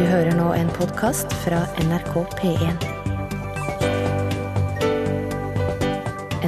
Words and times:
Du 0.00 0.06
hører 0.08 0.32
nå 0.32 0.46
en 0.56 0.70
podkast 0.72 1.28
fra 1.42 1.58
NRK 1.84 2.14
P1. 2.38 2.84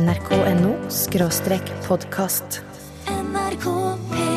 nrk.no 0.00 0.70
skråstrek 0.88 1.68
podkast. 1.84 2.62
NRK 3.12 3.66
P1 4.14 4.32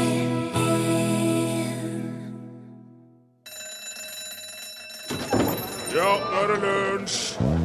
Ja, 5.95 6.11
nå 6.19 6.41
er 6.41 6.51
det 6.51 6.59
lunsj! 6.65 7.55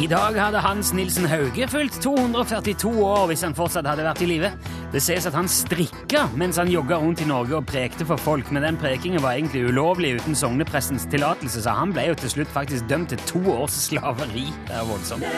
I 0.00 0.06
dag 0.08 0.38
hadde 0.38 0.62
Hans 0.64 0.94
Nilsen 0.94 1.26
Hauge 1.28 1.66
fylt 1.68 1.98
242 2.00 2.94
år 3.04 3.26
hvis 3.28 3.42
han 3.44 3.58
fortsatt 3.58 3.90
hadde 3.90 4.06
vært 4.06 4.22
i 4.22 4.30
live. 4.30 4.54
Det 4.90 4.98
sies 4.98 5.22
at 5.28 5.36
han 5.38 5.46
strikka 5.46 6.24
mens 6.34 6.56
han 6.58 6.70
jogga 6.70 6.96
rundt 6.98 7.20
i 7.22 7.26
Norge 7.28 7.54
og 7.60 7.66
prekte 7.70 8.02
for 8.08 8.18
folk, 8.18 8.48
men 8.50 8.64
den 8.66 8.78
prekingen 8.80 9.22
var 9.22 9.36
egentlig 9.36 9.68
ulovlig 9.68 10.16
uten 10.18 10.34
sogneprestens 10.34 11.04
tillatelse, 11.12 11.62
så 11.62 11.76
han 11.78 11.92
ble 11.94 12.08
jo 12.08 12.16
til 12.18 12.32
slutt 12.32 12.50
faktisk 12.50 12.88
dømt 12.90 13.12
til 13.14 13.20
to 13.28 13.42
års 13.54 13.76
slaveri. 13.86 14.48
Det 14.66 14.74
er 14.74 14.88
voldsomt. 14.88 15.28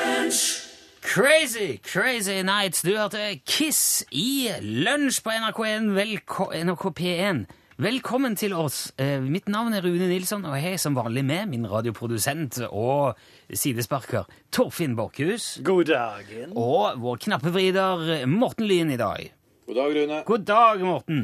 Crazy, 1.03 1.77
crazy 1.85 2.39
nights. 2.47 2.81
Du 2.81 2.95
hørte 2.97 3.43
Kiss 3.45 4.07
i 4.09 4.49
Lunsj 4.62 5.21
på 5.21 5.35
NRK1, 5.37 5.91
velko 5.98 6.48
NRK 6.57 6.87
P1. 7.03 7.45
Velkommen 7.83 8.39
til 8.39 8.57
oss. 8.57 8.87
Eh, 8.97 9.21
mitt 9.21 9.53
navn 9.53 9.77
er 9.77 9.84
Rune 9.84 10.09
Nilsson, 10.09 10.47
og 10.48 10.57
jeg 10.57 10.79
er 10.79 10.81
som 10.81 10.97
vanlig 10.97 11.27
med 11.29 11.53
min 11.53 11.69
radioprodusent 11.69 12.62
og 12.71 13.21
sidesparker 13.53 14.25
Torfinn 14.55 14.97
Borchhus. 14.97 15.59
God 15.67 15.93
dagen. 15.93 16.57
Og 16.57 16.97
vår 17.05 17.21
knappevrider 17.27 18.25
Morten 18.31 18.71
Lyen 18.71 18.97
i 18.97 19.01
dag. 19.01 19.33
God 19.73 19.81
dag, 19.81 19.95
Rune. 19.97 20.17
God 20.27 20.43
dag, 20.45 20.81
Morten. 20.85 21.21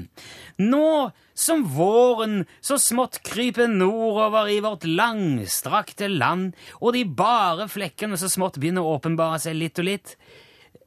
Nå 0.56 1.10
som 1.36 1.66
våren 1.68 2.46
så 2.64 2.78
smått 2.80 3.18
kryper 3.20 3.68
nordover 3.68 4.48
i 4.48 4.60
vårt 4.64 4.86
langstrakte 4.88 6.06
land, 6.08 6.54
og 6.80 6.94
de 6.96 7.02
bare 7.04 7.66
flekkene 7.68 8.16
så 8.16 8.30
smått 8.32 8.56
begynner 8.56 8.86
å 8.86 8.94
åpenbare 8.96 9.36
seg 9.42 9.58
litt 9.58 9.76
og 9.82 9.90
litt 9.90 10.14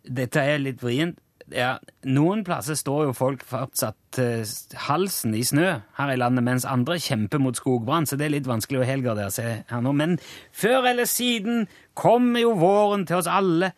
Dette 0.02 0.42
er 0.42 0.58
litt 0.58 0.82
vrient. 0.82 1.20
Ja, 1.54 1.76
noen 2.10 2.42
plasser 2.48 2.74
står 2.80 3.12
jo 3.12 3.14
folk 3.14 3.44
fortsatt 3.46 4.18
eh, 4.24 4.54
halsen 4.88 5.36
i 5.38 5.44
snø 5.46 5.68
her 6.00 6.14
i 6.14 6.18
landet, 6.18 6.42
mens 6.48 6.66
andre 6.66 6.98
kjemper 6.98 7.44
mot 7.44 7.60
skogbrann, 7.60 8.08
så 8.10 8.18
det 8.18 8.26
er 8.26 8.34
litt 8.40 8.50
vanskelig 8.50 8.82
å 8.82 8.88
helgardere 8.88 9.30
seg 9.36 9.68
her 9.70 9.84
nå. 9.86 9.94
Men 9.94 10.16
før 10.50 10.90
eller 10.96 11.06
siden 11.06 11.68
kommer 11.94 12.42
jo 12.42 12.56
våren 12.58 13.06
til 13.06 13.20
oss 13.20 13.30
alle, 13.30 13.76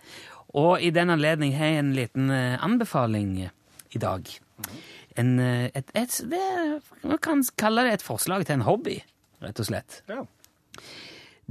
og 0.55 0.79
i 0.79 0.93
den 0.95 1.11
anledning 1.11 1.57
har 1.57 1.73
jeg 1.73 1.81
en 1.81 1.91
liten 1.97 2.31
eh, 2.31 2.55
anbefaling 2.63 3.35
i 3.93 4.01
dag. 4.01 4.29
En, 5.19 5.39
eh, 5.39 5.69
et, 5.73 5.89
et, 5.93 6.19
det, 6.29 6.43
man 7.03 7.21
kan 7.21 7.43
kalle 7.59 7.85
det 7.87 7.97
et 7.99 8.05
forslag 8.05 8.45
til 8.47 8.59
en 8.59 8.67
hobby, 8.67 8.99
rett 9.43 9.59
og 9.61 9.69
slett. 9.69 10.01
Ja. 10.09 10.23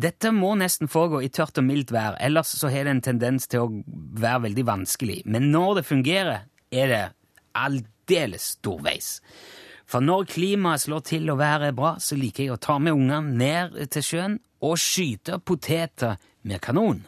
Dette 0.02 0.32
må 0.32 0.54
nesten 0.56 0.88
foregå 0.88 1.20
i 1.22 1.28
tørt 1.28 1.58
og 1.60 1.66
mildt 1.68 1.92
vær, 1.92 2.16
ellers 2.22 2.54
så 2.56 2.70
har 2.72 2.88
det 2.88 2.94
en 2.96 3.04
tendens 3.04 3.48
til 3.50 3.66
å 3.66 3.82
være 4.18 4.46
veldig 4.48 4.64
vanskelig. 4.66 5.18
Men 5.28 5.50
når 5.52 5.80
det 5.80 5.88
fungerer, 5.88 6.46
er 6.72 6.88
det 6.88 7.02
aldeles 7.52 8.54
storveis. 8.56 9.18
For 9.84 10.00
når 10.00 10.30
klimaet 10.32 10.86
slår 10.86 11.04
til 11.04 11.28
å 11.28 11.36
være 11.36 11.74
bra, 11.76 11.98
så 12.00 12.16
liker 12.16 12.46
jeg 12.46 12.54
å 12.54 12.60
ta 12.62 12.78
med 12.80 12.96
ungene 12.96 13.36
ned 13.36 13.76
til 13.92 14.06
sjøen 14.06 14.38
og 14.64 14.78
skyte 14.80 15.36
poteter 15.44 16.16
med 16.48 16.62
kanon. 16.64 17.02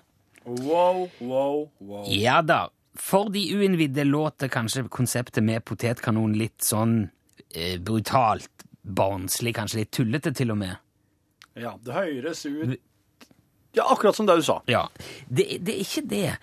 Wow, 0.45 1.09
wow, 1.21 1.71
wow. 1.81 2.05
Ja 2.13 2.43
da, 2.45 2.67
for 2.95 3.31
de 3.35 3.43
uinnvidde 3.57 4.05
låter 4.05 4.49
kanskje 4.49 4.87
konseptet 4.89 5.45
med 5.45 5.65
potetkanon 5.67 6.37
litt 6.39 6.63
sånn 6.63 7.09
eh, 7.55 7.79
brutalt, 7.83 8.67
barnslig, 8.83 9.55
kanskje 9.57 9.83
litt 9.83 9.93
tullete 9.97 10.35
til 10.37 10.53
og 10.55 10.61
med. 10.61 10.77
Ja, 11.59 11.77
det 11.83 11.95
høres 11.95 12.45
ut 12.47 12.77
Ja, 13.75 13.89
akkurat 13.91 14.15
som 14.15 14.27
det 14.27 14.37
du 14.39 14.43
sa. 14.47 14.61
Ja, 14.71 14.85
det, 15.27 15.49
det 15.67 15.73
er 15.75 15.81
ikke 15.83 16.03
det. 16.07 16.37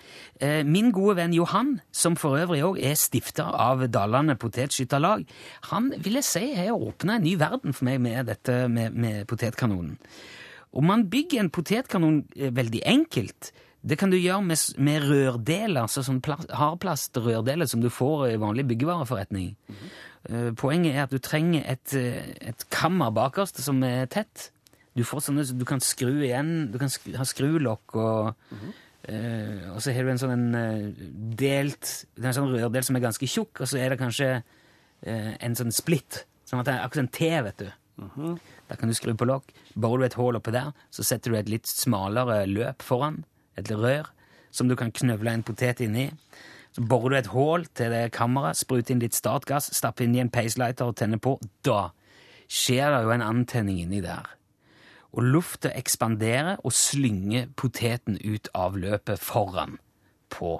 Eh, 0.44 0.60
Min 0.68 0.90
gode 0.92 1.14
venn 1.16 1.32
Johan, 1.32 1.78
som 1.88 2.12
for 2.20 2.36
øvrig 2.36 2.60
òg 2.66 2.76
er 2.84 2.92
stifter 3.00 3.48
av 3.48 3.86
Dalane 3.88 4.36
Potetskytterlag, 4.36 5.24
han 5.70 5.88
vil 5.96 6.18
jeg 6.20 6.28
si 6.28 6.44
har 6.58 6.76
åpna 6.76 7.16
en 7.16 7.24
ny 7.24 7.32
verden 7.40 7.72
for 7.72 7.88
meg 7.88 8.02
med 8.04 8.28
dette 8.28 8.66
med, 8.68 8.92
med 8.92 9.24
potetkanonen. 9.32 9.96
Og 10.76 10.84
man 10.84 11.06
bygger 11.08 11.40
en 11.40 11.50
potetkanon 11.52 12.20
eh, 12.36 12.52
veldig 12.52 12.84
enkelt. 12.84 13.52
Det 13.84 13.96
kan 13.98 14.10
du 14.12 14.16
gjøre 14.16 14.44
med, 14.46 14.58
med 14.78 15.02
rørdeler, 15.08 15.80
altså 15.82 16.04
sånn 16.06 16.20
pla- 16.22 16.38
hardplastrørdeler 16.54 17.66
som 17.66 17.80
du 17.82 17.88
får 17.90 18.28
i 18.30 18.36
vanlig 18.38 18.64
byggevareforretning. 18.70 19.56
Eh, 20.30 20.50
Poenget 20.54 20.94
er 20.94 21.02
at 21.08 21.10
du 21.10 21.18
trenger 21.18 21.64
et, 21.66 21.94
eh, 21.98 22.28
et 22.52 22.66
kammer 22.70 23.10
bakerst 23.10 23.58
som 23.64 23.82
er 23.82 24.06
tett. 24.06 24.50
Du 24.94 25.02
får 25.08 25.24
sånne 25.26 25.46
du 25.58 25.64
kan 25.66 25.80
skru 25.82 26.12
igjen. 26.22 26.70
Du 26.70 26.78
kan 26.78 26.92
skru, 26.92 27.16
ha 27.18 27.24
skrulokk 27.26 27.96
og 27.96 28.34
eh, 29.08 29.66
Og 29.74 29.80
så 29.82 29.90
har 29.96 30.04
du 30.06 30.10
en 30.12 30.20
sånn 30.20 30.34
en, 30.54 30.94
delt 31.34 32.04
Det 32.14 32.22
er 32.22 32.28
en 32.30 32.36
sånn 32.38 32.52
rørdel 32.54 32.84
som 32.86 32.94
er 32.98 33.02
ganske 33.08 33.26
tjukk, 33.26 33.64
og 33.64 33.66
så 33.72 33.80
er 33.82 33.90
det 33.90 33.98
kanskje 34.02 34.28
en 35.02 35.56
sånn 35.58 35.72
splitt. 35.74 36.20
Sånn 36.46 36.60
at 36.62 36.68
det 36.68 36.74
er 36.76 36.84
akkurat 36.86 37.02
en 37.02 37.08
T, 37.10 37.30
vet 37.48 37.58
du. 37.64 37.70
Der 38.70 38.76
kan 38.78 38.88
du 38.88 38.94
skru 38.94 39.10
på 39.18 39.26
lokk. 39.26 39.50
Borer 39.74 40.04
du 40.04 40.06
et 40.06 40.14
hull 40.20 40.38
oppi 40.38 40.52
der, 40.54 40.70
så 40.94 41.02
setter 41.02 41.32
du 41.34 41.38
et 41.40 41.50
litt 41.50 41.66
smalere 41.66 42.44
løp 42.46 42.82
foran. 42.86 43.24
Et 43.58 43.70
rør 43.70 44.08
som 44.52 44.68
du 44.68 44.76
kan 44.76 44.92
knøvle 44.92 45.32
en 45.32 45.42
potet 45.42 45.80
inni. 45.84 46.10
Så 46.72 46.80
borer 46.88 47.10
du 47.10 47.16
et 47.18 47.30
hull 47.34 47.66
til 47.76 47.92
det 47.92 48.12
kammeret, 48.16 48.56
spruter 48.56 48.94
inn 48.94 49.00
litt 49.04 49.16
startgass, 49.16 49.70
stapper 49.76 50.04
inn 50.06 50.14
i 50.16 50.22
en 50.24 50.30
pacelighter 50.32 50.88
og 50.88 50.96
tenner 50.96 51.20
på. 51.20 51.34
Da 51.64 51.90
skjer 52.48 52.92
det 52.96 53.02
jo 53.06 53.12
en 53.14 53.24
antenning 53.24 53.80
inni 53.84 54.00
der. 54.04 54.28
Og 55.12 55.24
lufta 55.28 55.68
ekspanderer 55.76 56.62
og 56.64 56.72
slynger 56.72 57.50
poteten 57.60 58.16
ut 58.24 58.48
av 58.56 58.78
løpet 58.80 59.20
foran 59.20 59.76
på 60.32 60.54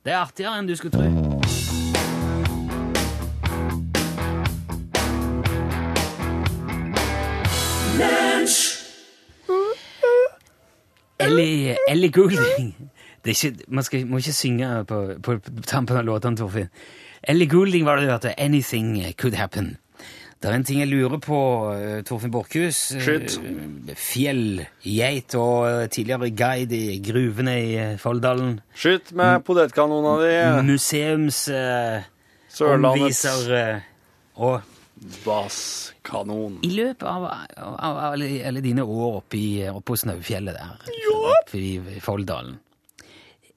Det 0.08 0.16
er 0.16 0.22
artigere 0.22 0.56
enn 0.56 0.70
du 0.70 0.78
skulle 0.80 0.96
tro. 0.96 1.27
Ellie, 11.20 11.76
Ellie 11.88 12.12
Goulding 12.12 12.76
det 13.28 13.34
er 13.34 13.46
ikke, 13.46 13.64
Man 13.68 13.84
skal, 13.84 14.08
må 14.08 14.18
ikke 14.18 14.34
synge 14.34 14.86
på, 14.88 15.06
på, 15.24 15.38
på 15.44 15.52
tampen 15.68 15.98
av 16.00 16.06
låtene, 16.08 16.38
Torfinn. 16.40 16.70
Ellie 17.28 17.50
Goulding 17.52 17.86
var 17.86 17.96
det 17.96 18.04
du 18.06 18.12
hørte. 18.12 18.40
'Anything 18.40 19.14
Could 19.20 19.36
Happen'. 19.36 19.76
Det 20.42 20.52
er 20.52 20.56
en 20.56 20.64
ting 20.64 20.80
jeg 20.80 20.88
lurer 20.88 21.18
på, 21.18 21.74
eh, 21.74 22.04
Torfinn 22.04 22.32
Borchhus. 22.32 22.92
Eh, 22.96 23.02
Fjellgeit 23.96 25.36
og 25.36 25.72
eh, 25.72 25.88
tidligere 25.90 26.30
guide 26.30 26.78
i 26.78 27.04
gruvene 27.12 27.64
i 27.64 27.98
Folldalen. 27.98 28.60
Skyt 28.76 29.14
med 29.18 29.40
potetkanona 29.44 30.22
di. 30.22 30.62
Museumsomviser 30.72 33.58
eh, 33.58 33.80
og 34.36 34.62
basskanon. 35.26 36.60
I 36.66 36.72
løpet 36.76 37.06
av, 37.08 37.26
av, 37.28 37.76
av 37.90 38.00
alle, 38.12 38.30
alle 38.48 38.64
dine 38.66 38.86
år 38.86 39.20
oppe, 39.22 39.42
på 39.86 39.98
Snaufjellet 40.00 40.58
der, 40.58 40.96
oppe 41.18 41.60
i 41.62 42.00
Folldalen, 42.04 42.58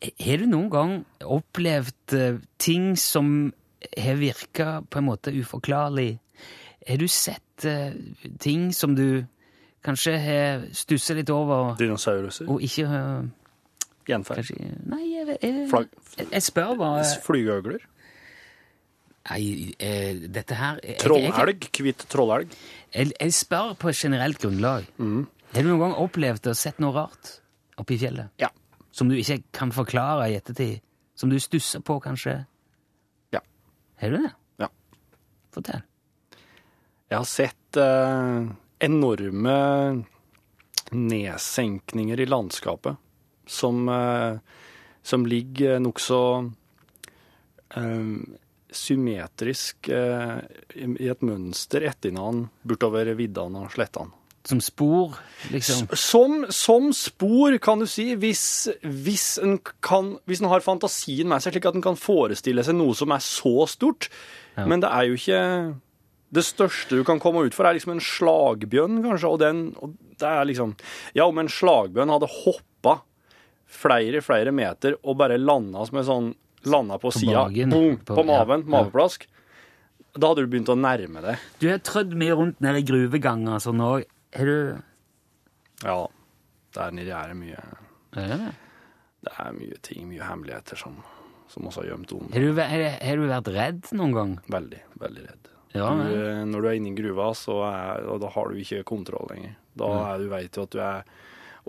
har 0.00 0.40
du 0.40 0.46
noen 0.48 0.70
gang 0.72 0.92
opplevd 1.28 2.14
eh, 2.16 2.38
ting 2.60 2.94
som 2.96 3.50
har 3.96 4.16
virka 4.16 4.80
på 4.88 5.00
en 5.00 5.08
måte 5.10 5.32
uforklarlig? 5.36 6.14
Har 6.88 7.00
du 7.00 7.08
sett 7.08 7.66
eh, 7.68 7.92
ting 8.40 8.70
som 8.72 8.96
du 8.96 9.26
kanskje 9.84 10.16
har 10.20 10.64
stusset 10.76 11.20
litt 11.20 11.32
over, 11.32 11.74
Dinosauruser. 11.80 12.48
og 12.48 12.64
ikke 12.64 12.88
uh, 12.88 13.28
Gjenferd. 14.08 14.42
kanskje, 14.42 14.72
Nei, 14.88 15.04
jeg, 15.12 15.36
jeg, 15.40 15.68
jeg, 15.70 16.26
jeg 16.26 16.44
spør 16.44 16.74
bare 16.80 17.04
Flygeøgler. 17.24 17.84
Nei, 19.28 19.74
eh, 19.78 20.14
dette 20.32 20.54
her 20.56 20.78
jeg- 20.82 20.96
jeg- 20.96 20.98
Trollelg. 21.02 21.68
Hvit 21.76 22.06
trollelg. 22.08 22.50
Jeg, 22.94 23.12
jeg 23.20 23.32
spør 23.32 23.74
på 23.76 23.92
generelt 23.92 24.38
grunnlag. 24.40 24.86
Har 24.98 25.62
du 25.62 25.68
noen 25.68 25.78
gang 25.80 25.94
opplevd 25.94 26.46
og 26.48 26.56
sett 26.56 26.78
noe 26.80 26.92
rart 26.92 27.40
oppe 27.78 27.94
i 27.94 27.98
fjellet? 27.98 28.30
Ja. 28.38 28.48
Som 28.92 29.08
du 29.08 29.14
ikke 29.16 29.42
kan 29.52 29.70
forklare 29.70 30.30
i 30.30 30.36
ettertid? 30.38 30.80
Som 31.14 31.28
du 31.30 31.36
stusser 31.38 31.80
på, 31.84 32.00
kanskje? 32.02 32.46
Ja. 33.32 33.40
Har 34.00 34.10
du 34.10 34.16
det? 34.22 34.32
Ja. 34.58 34.68
Fortell. 35.52 35.82
Jeg 37.10 37.18
har 37.18 37.24
sett 37.24 37.76
eh, 37.76 38.48
enorme 38.80 40.04
nedsenkninger 40.92 42.20
i 42.20 42.26
landskapet 42.26 42.96
som, 43.46 43.88
eh, 43.88 44.38
som 45.02 45.26
ligger 45.26 45.78
nokså 45.82 46.52
eh, 47.76 48.16
symmetrisk 48.76 49.90
eh, 49.92 50.38
i 50.78 51.10
et 51.10 51.26
mønster 51.26 51.84
etter 51.88 52.14
hverandre 52.14 52.50
bortover 52.66 53.12
viddene 53.18 53.64
og 53.64 53.74
slettene. 53.74 54.16
Som 54.48 54.62
spor, 54.64 55.18
liksom? 55.52 55.90
Som, 55.92 56.46
som 56.48 56.86
spor, 56.96 57.58
kan 57.60 57.82
du 57.82 57.86
si, 57.90 58.14
hvis, 58.16 58.70
hvis, 58.80 59.34
en 59.44 59.58
kan, 59.84 60.14
hvis 60.24 60.40
en 60.40 60.48
har 60.48 60.64
fantasien 60.64 61.28
med 61.28 61.44
seg, 61.44 61.52
slik 61.52 61.68
at 61.68 61.76
en 61.76 61.84
kan 61.84 61.98
forestille 62.00 62.64
seg 62.64 62.78
noe 62.78 62.96
som 62.96 63.12
er 63.12 63.20
så 63.20 63.66
stort. 63.68 64.08
Ja. 64.56 64.64
Men 64.64 64.80
det 64.80 64.88
er 64.90 65.06
jo 65.06 65.18
ikke 65.18 65.42
Det 66.30 66.42
største 66.46 66.96
du 66.98 67.04
kan 67.04 67.20
komme 67.20 67.42
ut 67.42 67.54
for, 67.54 67.66
er 67.66 67.76
liksom 67.76 67.96
en 67.96 68.02
slagbjørn, 68.02 69.02
kanskje. 69.04 69.28
Og, 69.28 69.38
den, 69.42 69.62
og 69.76 69.94
det 70.16 70.28
er 70.30 70.48
liksom 70.48 70.74
Ja, 71.12 71.26
om 71.26 71.38
en 71.42 71.50
slagbjørn 71.52 72.12
hadde 72.16 72.32
hoppa 72.40 73.00
flere, 73.70 74.22
flere 74.24 74.54
meter 74.56 74.96
og 75.04 75.18
bare 75.20 75.38
landa 75.38 75.84
som 75.86 76.00
en 76.00 76.08
sånn 76.08 76.30
Landa 76.68 76.98
på, 77.00 77.12
sida, 77.14 77.46
boom, 77.70 77.98
På- 78.04 78.16
på, 78.18 78.24
maven, 78.28 78.64
ja, 78.66 78.72
maveplask. 78.74 79.26
Da 80.12 80.28
hadde 80.32 80.42
du 80.44 80.50
begynt 80.52 80.68
å 80.68 80.76
nærme 80.76 81.22
deg. 81.24 81.38
Du 81.62 81.68
har 81.70 81.78
trødd 81.78 82.12
mye 82.18 82.34
rundt 82.36 82.60
nede 82.60 82.82
i 82.82 82.86
gruveganger 82.88 83.62
sånn 83.62 83.80
òg. 83.80 84.04
Har 84.36 84.44
du 84.44 84.82
Ja, 85.84 86.06
der 86.76 86.90
nede 86.92 87.14
er 87.16 87.28
det 87.32 87.36
mye 87.40 87.62
Er 88.16 88.28
det 88.28 88.38
det? 88.42 88.52
Er 89.38 89.52
mye 89.52 89.78
ting, 89.82 90.08
mye 90.08 90.22
hemmeligheter 90.26 90.76
som, 90.80 90.96
som 91.48 91.64
også 91.68 91.82
har 91.84 91.90
gjemt 91.92 92.12
om. 92.16 92.28
Har 92.32 92.40
du, 92.40 92.52
har, 92.60 92.84
har 93.00 93.16
du 93.20 93.26
vært 93.28 93.50
redd 93.54 93.90
noen 93.96 94.12
gang? 94.16 94.36
Veldig, 94.50 94.80
veldig 95.00 95.24
redd. 95.28 95.50
Ja, 95.76 95.88
du, 95.94 96.02
eh, 96.10 96.44
når 96.50 96.62
du 96.64 96.68
er 96.68 96.78
inne 96.80 96.90
i 96.90 96.96
gruva, 96.98 97.28
så 97.38 97.60
er, 97.68 98.06
da 98.18 98.30
har 98.34 98.48
du 98.50 98.56
ikke 98.58 98.82
kontroll 98.88 99.28
lenger. 99.30 99.52
Da 99.78 99.90
er 100.14 100.18
du 100.18 100.28
vet 100.32 100.50
du 100.56 100.62
at 100.64 100.70
du 100.74 100.80
er 100.82 101.04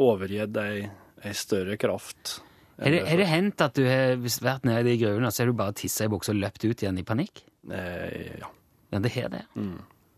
overgitt 0.02 0.58
ei, 0.58 0.90
ei 1.24 1.34
større 1.38 1.78
kraft. 1.78 2.40
Har 2.82 2.96
det, 2.96 3.02
det 3.20 3.28
hendt 3.30 3.62
at 3.62 3.78
du 3.78 3.84
har 3.86 4.16
vært 4.18 4.66
nede 4.66 4.90
i 4.90 4.98
gruvene, 4.98 5.30
og 5.30 5.36
så 5.36 5.44
har 5.44 5.52
du 5.52 5.58
bare 5.60 5.78
tissa 5.78 6.08
i 6.08 6.12
buksa 6.12 6.34
og 6.34 6.42
løpt 6.42 6.66
ut 6.66 6.82
igjen 6.82 6.98
i 6.98 7.06
panikk? 7.06 7.44
Eh, 7.70 8.40
ja. 8.42 8.50
Ja, 8.92 9.00
det 9.00 9.14
har 9.16 9.30
det. 9.32 9.46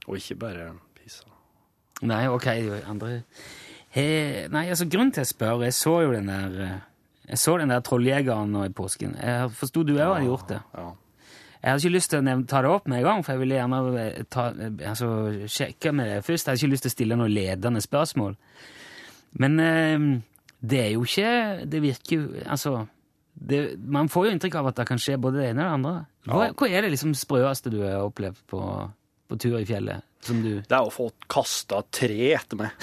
Og 0.07 0.17
ikke 0.17 0.39
bare 0.45 0.71
pissa. 0.97 1.27
Nei, 2.03 2.25
ok, 2.27 2.47
andre 2.89 3.11
He, 3.93 4.47
Nei, 4.49 4.65
altså, 4.73 4.87
grunnen 4.89 5.11
til 5.13 5.21
at 5.21 5.27
jeg 5.27 5.35
spør 5.35 5.61
Jeg 5.67 5.75
så 5.77 5.91
jo 6.01 6.13
den 6.15 6.27
der 6.27 6.55
eh, 6.65 6.79
Jeg 7.29 7.37
så 7.37 7.53
den 7.61 7.69
der 7.69 7.83
trolljegeren 7.85 8.49
nå 8.51 8.63
i 8.65 8.73
påsken. 8.73 9.13
Jeg 9.21 9.51
forsto 9.53 9.83
du 9.85 9.93
òg 9.93 10.15
hadde 10.15 10.25
gjort 10.25 10.49
det. 10.49 10.57
Ja. 10.73 10.87
Jeg 11.63 11.71
hadde 11.71 11.79
ikke 11.85 11.95
lyst 11.95 12.11
til 12.11 12.27
å 12.27 12.33
ta 12.49 12.59
det 12.65 12.71
opp 12.73 12.89
med 12.91 12.99
en 12.99 13.05
gang, 13.05 13.21
for 13.23 13.31
jeg 13.31 13.39
ville 13.39 13.55
gjerne 13.55 13.77
eh, 14.01 14.25
ta, 14.27 14.49
eh, 14.51 14.81
altså, 14.89 15.07
sjekke 15.47 15.93
med 15.95 16.09
det 16.11 16.17
først. 16.25 16.49
Jeg 16.49 16.51
hadde 16.51 16.65
ikke 16.65 16.73
lyst 16.73 16.87
til 16.87 16.91
å 16.91 16.95
stille 16.97 17.19
noen 17.21 17.31
ledende 17.31 17.83
spørsmål. 17.85 18.35
Men 19.39 19.59
eh, 19.63 20.09
det 20.63 20.79
er 20.79 20.91
jo 20.93 21.03
ikke 21.03 21.29
Det 21.67 21.79
virker 21.83 22.13
jo 22.15 22.41
Altså 22.47 22.85
det, 23.33 23.57
Man 23.81 24.07
får 24.11 24.27
jo 24.27 24.33
inntrykk 24.35 24.55
av 24.61 24.69
at 24.71 24.77
det 24.79 24.85
kan 24.87 25.01
skje 25.01 25.17
både 25.19 25.41
det 25.41 25.49
ene 25.51 25.65
og 25.65 25.67
det 25.67 25.75
andre. 25.77 25.93
Hva, 26.29 26.45
hva 26.55 26.69
er 26.69 26.85
det 26.85 26.91
liksom 26.93 27.15
sprøeste 27.17 27.71
du 27.73 27.79
har 27.81 28.05
opplevd 28.05 28.43
på, 28.47 28.61
på 29.27 29.39
tur 29.41 29.57
i 29.59 29.65
fjellet? 29.67 30.05
Som 30.23 30.39
du 30.43 30.51
Det 30.61 30.71
er 30.77 30.85
å 30.85 30.93
få 30.93 31.09
kasta 31.31 31.81
tre 31.91 32.29
etter 32.37 32.61
meg. 32.61 32.71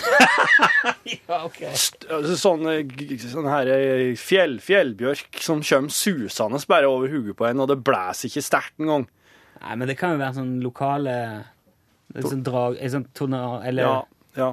Ja, 1.11 1.43
ok. 1.45 1.61
St 1.77 2.07
altså, 2.13 2.35
sånn, 2.39 2.67
eh, 2.71 3.15
sånn 3.31 3.49
her 3.49 3.69
eh, 3.73 4.13
fjell, 4.19 4.59
fjellbjørk 4.65 5.41
som 5.43 5.63
kommer 5.65 5.93
susende 5.95 6.61
bare 6.71 6.89
over 6.91 7.11
hodet 7.13 7.35
på 7.39 7.47
en, 7.49 7.63
og 7.63 7.71
det 7.71 7.79
blæser 7.87 8.29
ikke 8.31 8.45
sterkt 8.45 8.83
engang. 8.83 9.07
Nei, 9.61 9.75
men 9.77 9.91
det 9.91 9.97
kan 10.01 10.15
jo 10.15 10.21
være 10.23 10.37
sånn 10.39 10.55
lokale 10.65 11.15
sånn 12.17 12.45
drag, 12.47 12.79
sånn 12.93 13.07
tornado, 13.17 13.61
eller 13.67 13.87
Ja, 13.87 13.97
ja. 14.39 14.51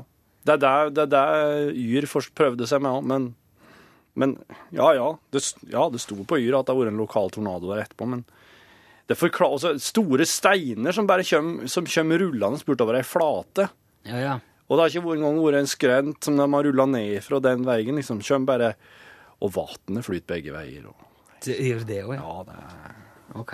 Det 0.48 0.56
er 0.56 0.64
der, 0.64 0.92
det 0.96 1.04
er 1.04 1.12
det 1.12 1.76
Yr 1.76 2.08
først 2.08 2.32
prøvde 2.38 2.68
seg 2.70 2.82
med 2.84 2.96
òg, 2.96 3.06
men, 3.12 3.30
men 4.16 4.36
ja, 4.72 4.94
ja. 4.96 5.08
Det, 5.34 5.44
ja, 5.68 5.88
det 5.92 6.00
sto 6.04 6.16
på 6.24 6.40
Yr 6.40 6.60
at 6.62 6.68
det 6.70 6.74
har 6.76 6.80
vært 6.82 6.94
en 6.94 7.02
lokal 7.02 7.34
tornado 7.36 7.74
der 7.74 7.84
etterpå, 7.84 8.08
men 8.16 8.24
det 9.08 9.16
forklarer 9.16 9.56
også 9.56 9.74
store 9.80 10.26
steiner 10.28 10.96
som 10.96 11.08
bare 11.08 11.24
kommer, 11.28 11.68
som 11.72 11.88
kommer 11.88 12.20
rullende 12.24 12.60
bortover 12.68 13.00
ei 13.00 13.08
flate. 13.08 13.70
ja, 14.08 14.22
ja. 14.24 14.38
Og 14.68 14.76
det 14.76 14.84
har 14.84 14.92
ikke 15.00 15.14
engang 15.16 15.38
vært 15.40 15.62
en 15.62 15.70
skrent 15.72 16.26
som 16.28 16.36
de 16.36 16.44
har 16.44 16.66
rulla 16.68 16.86
ned 16.92 17.22
fra 17.24 17.40
den 17.40 17.62
veien. 17.64 17.96
liksom, 17.96 18.20
kommer 18.20 18.50
bare, 18.50 18.74
Og 19.40 19.54
vannet 19.54 20.04
flyter 20.04 20.28
begge 20.28 20.52
veier. 20.52 20.88
Og, 20.90 20.96
Det 21.46 21.56
gjør 21.56 21.86
det 21.88 22.00
òg, 22.04 22.16
ja. 22.18 22.24
ja, 22.26 22.44
det 22.44 22.56
er 22.58 23.40
Ok. 23.40 23.54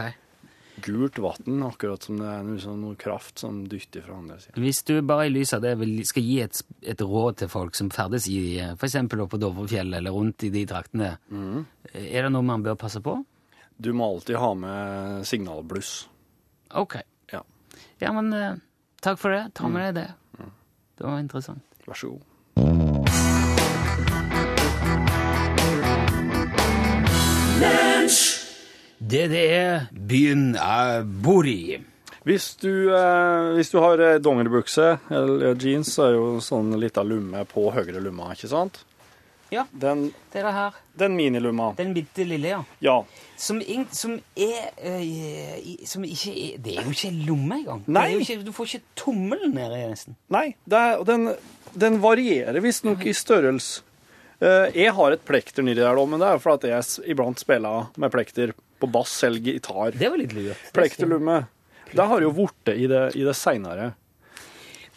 Gult 0.82 1.20
vann, 1.22 1.62
akkurat 1.68 2.03
som 2.03 2.18
det 2.18 2.25
er 2.27 2.44
noe, 2.48 2.58
sånn, 2.62 2.80
noe 2.82 2.96
kraft 3.00 3.39
som 3.44 3.62
dytter 3.70 4.01
fra 4.06 4.15
andre 4.18 4.39
sida. 4.42 4.56
Hvis 4.62 4.82
du 4.88 4.96
bare 5.06 5.27
i 5.27 5.34
lys 5.34 5.53
av 5.53 5.62
det 5.62 5.75
vil, 5.82 5.94
skal 6.08 6.25
gi 6.25 6.39
et, 6.42 6.62
et 6.82 7.01
råd 7.06 7.38
til 7.44 7.51
folk 7.51 7.75
som 7.77 7.92
ferdes 7.94 8.25
i 8.32 8.58
f.eks. 8.74 8.98
på 9.12 9.39
Dovrefjell 9.42 9.94
eller 10.00 10.12
rundt 10.15 10.44
i 10.48 10.50
de 10.53 10.65
traktene, 10.70 11.13
er 11.94 12.25
det 12.25 12.32
noe 12.34 12.42
man 12.48 12.65
bør 12.65 12.75
passe 12.80 13.01
på? 13.06 13.20
Du 13.77 13.92
må 13.94 14.08
alltid 14.15 14.38
ha 14.42 14.51
med 14.58 15.25
signalbluss. 15.30 16.08
Ok. 16.74 16.98
Ja, 17.34 17.44
Ja, 18.01 18.12
men 18.13 18.34
eh, 18.34 18.58
takk 19.01 19.20
for 19.22 19.34
det. 19.34 19.48
Ta 19.53 19.70
med 19.70 19.94
deg 19.94 20.03
det. 20.03 20.50
Det 20.98 21.06
var 21.06 21.20
interessant. 21.20 21.63
vær 21.86 21.98
så 21.98 22.13
god. 22.13 23.34
Det 29.03 29.25
det 29.31 29.43
er 29.57 29.88
byen 29.91 30.53
jeg 30.55 31.03
bor 31.25 31.48
i. 31.50 31.79
Hvis 32.24 32.53
du, 32.62 32.69
eh, 32.95 33.50
hvis 33.57 33.72
du 33.74 33.79
har 33.83 34.00
eh, 34.00 34.19
dongeribukse 34.24 34.86
eller 35.12 35.57
jeans, 35.60 35.89
så 35.91 36.05
er 36.07 36.13
jo 36.15 36.27
sånn 36.43 36.72
lita 36.79 37.03
lumme 37.03 37.41
på 37.51 37.65
høyre 37.75 38.00
lumma, 38.00 38.29
ikke 38.31 38.48
sant? 38.48 38.79
Ja. 39.51 39.65
Den, 39.75 40.07
Det 40.31 40.39
er 40.39 40.48
det 40.48 40.53
her. 40.55 40.77
den 40.98 41.17
minilumma. 41.17 41.74
Den 41.77 41.91
bitte 41.93 42.24
lille, 42.25 42.48
ja. 42.55 42.62
Ja. 42.81 42.95
Som, 43.38 43.60
ing- 43.62 43.89
som 43.93 44.15
er 44.39 44.72
eh, 44.81 45.75
Som 45.86 46.05
ikke 46.07 46.31
er 46.31 46.57
Det 46.63 46.77
er 46.79 46.88
jo 46.88 46.95
ikke 46.95 47.12
lomme 47.27 47.60
engang. 47.60 47.83
Nei. 47.86 48.07
jo 48.15 48.24
ikke, 48.24 48.39
du 48.48 48.51
får 48.55 48.72
ikke 48.72 48.83
tommelen 49.03 49.53
nedi, 49.53 49.83
nesten. 49.91 50.15
Nei, 50.33 50.55
er, 50.72 51.03
den, 51.05 51.33
den 51.75 52.00
varierer 52.01 52.63
visstnok 52.63 53.03
i 53.05 53.13
størrelse. 53.13 53.83
Eh, 54.39 54.72
jeg 54.79 54.95
har 54.95 55.12
et 55.12 55.27
plekter 55.27 55.62
nedi 55.67 55.83
der, 55.83 56.00
men 56.07 56.24
det 56.24 56.31
er 56.31 56.41
fordi 56.41 56.72
jeg 56.72 57.12
iblant 57.13 57.39
spiller 57.43 57.91
med 58.00 58.12
plekter 58.15 58.55
på 58.83 58.89
bass 58.91 59.15
eller 59.23 59.39
gitar. 59.39 59.95
Det 59.95 60.09
var 60.11 60.19
litt 60.19 60.35
lurt. 60.35 60.69
Plekterlumme. 60.75 61.45
Det 61.93 62.07
har 62.09 62.25
jo 62.25 62.31
blitt 62.35 62.73
i 62.73 62.87
det, 62.89 63.03
i 63.15 63.23
det 63.23 63.35
seinere. 63.37 63.93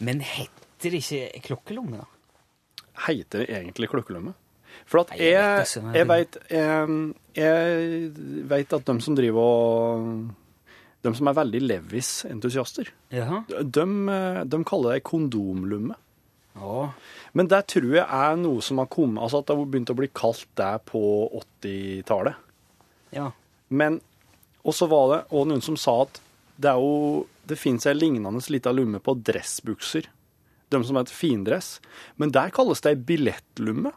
Men 0.03 0.19
heter 0.25 0.93
det 0.93 0.99
ikke 1.01 1.41
klokkelomme, 1.51 2.03
da? 2.03 2.83
Heter 3.07 3.43
det 3.43 3.47
egentlig 3.53 3.89
klokkelumme? 3.93 4.33
For 4.87 5.01
at 5.01 5.13
Nei, 5.15 5.29
jeg 5.31 6.07
vet 6.09 6.35
jeg, 6.53 6.97
jeg 7.37 8.09
vet 8.51 8.75
at 8.77 8.89
de 8.89 8.95
som 9.01 9.15
driver 9.17 9.47
og 9.47 10.11
De 11.05 11.13
som 11.17 11.29
er 11.29 11.37
veldig 11.37 11.61
Levis-entusiaster, 11.63 12.91
de, 13.09 13.87
de 14.51 14.59
kaller 14.67 14.97
det 14.97 15.05
kondomlumme. 15.07 15.95
Ja. 16.57 16.91
Men 17.37 17.49
det 17.51 17.63
tror 17.71 17.91
jeg 17.99 18.03
er 18.03 18.37
noe 18.41 18.63
som 18.65 18.79
har 18.81 18.87
kommet 18.89 19.21
Altså 19.21 19.43
at 19.43 19.49
det 19.49 19.53
har 19.55 19.67
begynt 19.69 19.91
å 19.93 19.97
bli 19.97 20.09
kalt 20.09 20.47
det 20.57 20.71
på 20.89 21.01
80-tallet. 21.61 22.39
Ja. 23.13 23.29
Men 23.69 24.01
Og 24.65 24.73
så 24.75 24.87
var 24.89 25.07
det 25.13 25.19
òg 25.31 25.47
noen 25.47 25.61
som 25.63 25.77
sa 25.79 26.01
at 26.03 26.19
det 26.59 26.69
er 26.71 26.79
jo 26.81 27.27
Det 27.47 27.57
fins 27.57 27.85
ei 27.87 27.93
lignende 27.95 28.41
lita 28.51 28.71
lumme 28.75 28.99
på 28.99 29.13
dressbukser. 29.23 30.07
De 30.69 30.83
som 30.83 30.97
heter 30.99 31.13
findress. 31.15 31.79
Men 32.17 32.31
der 32.35 32.49
kalles 32.51 32.81
det 32.83 32.89
ei 32.91 32.95
billettlumme. 32.99 33.93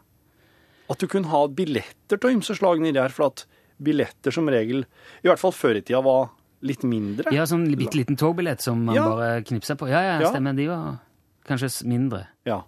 At 0.89 0.99
du 0.99 1.07
kunne 1.07 1.27
ha 1.27 1.41
billetter 1.47 2.15
av 2.23 2.31
ymse 2.31 2.55
slag 2.55 2.79
nedi 2.79 2.99
her, 2.99 3.09
for 3.11 3.27
at 3.27 3.45
billetter 3.81 4.31
som 4.31 4.47
regel, 4.47 4.85
i 5.23 5.27
hvert 5.27 5.39
fall 5.41 5.51
før 5.51 5.79
i 5.79 5.81
tida, 5.81 5.99
var 6.05 6.29
litt 6.61 6.83
mindre. 6.87 7.31
ja, 7.33 7.43
sånn 7.49 7.65
bitte 7.75 7.97
liten 7.97 8.15
togbillett 8.15 8.61
som 8.61 8.85
man 8.85 8.95
Ja. 8.95 9.09
bare 9.09 9.41
knipser 9.43 9.75
på. 9.75 9.89
Ja, 9.89 10.01
ja, 10.19 10.29
stemmer. 10.29 10.55
De 10.55 10.67
var 10.67 10.99
kanskje 11.47 11.85
mindre. 11.87 12.27
Ja. 12.45 12.63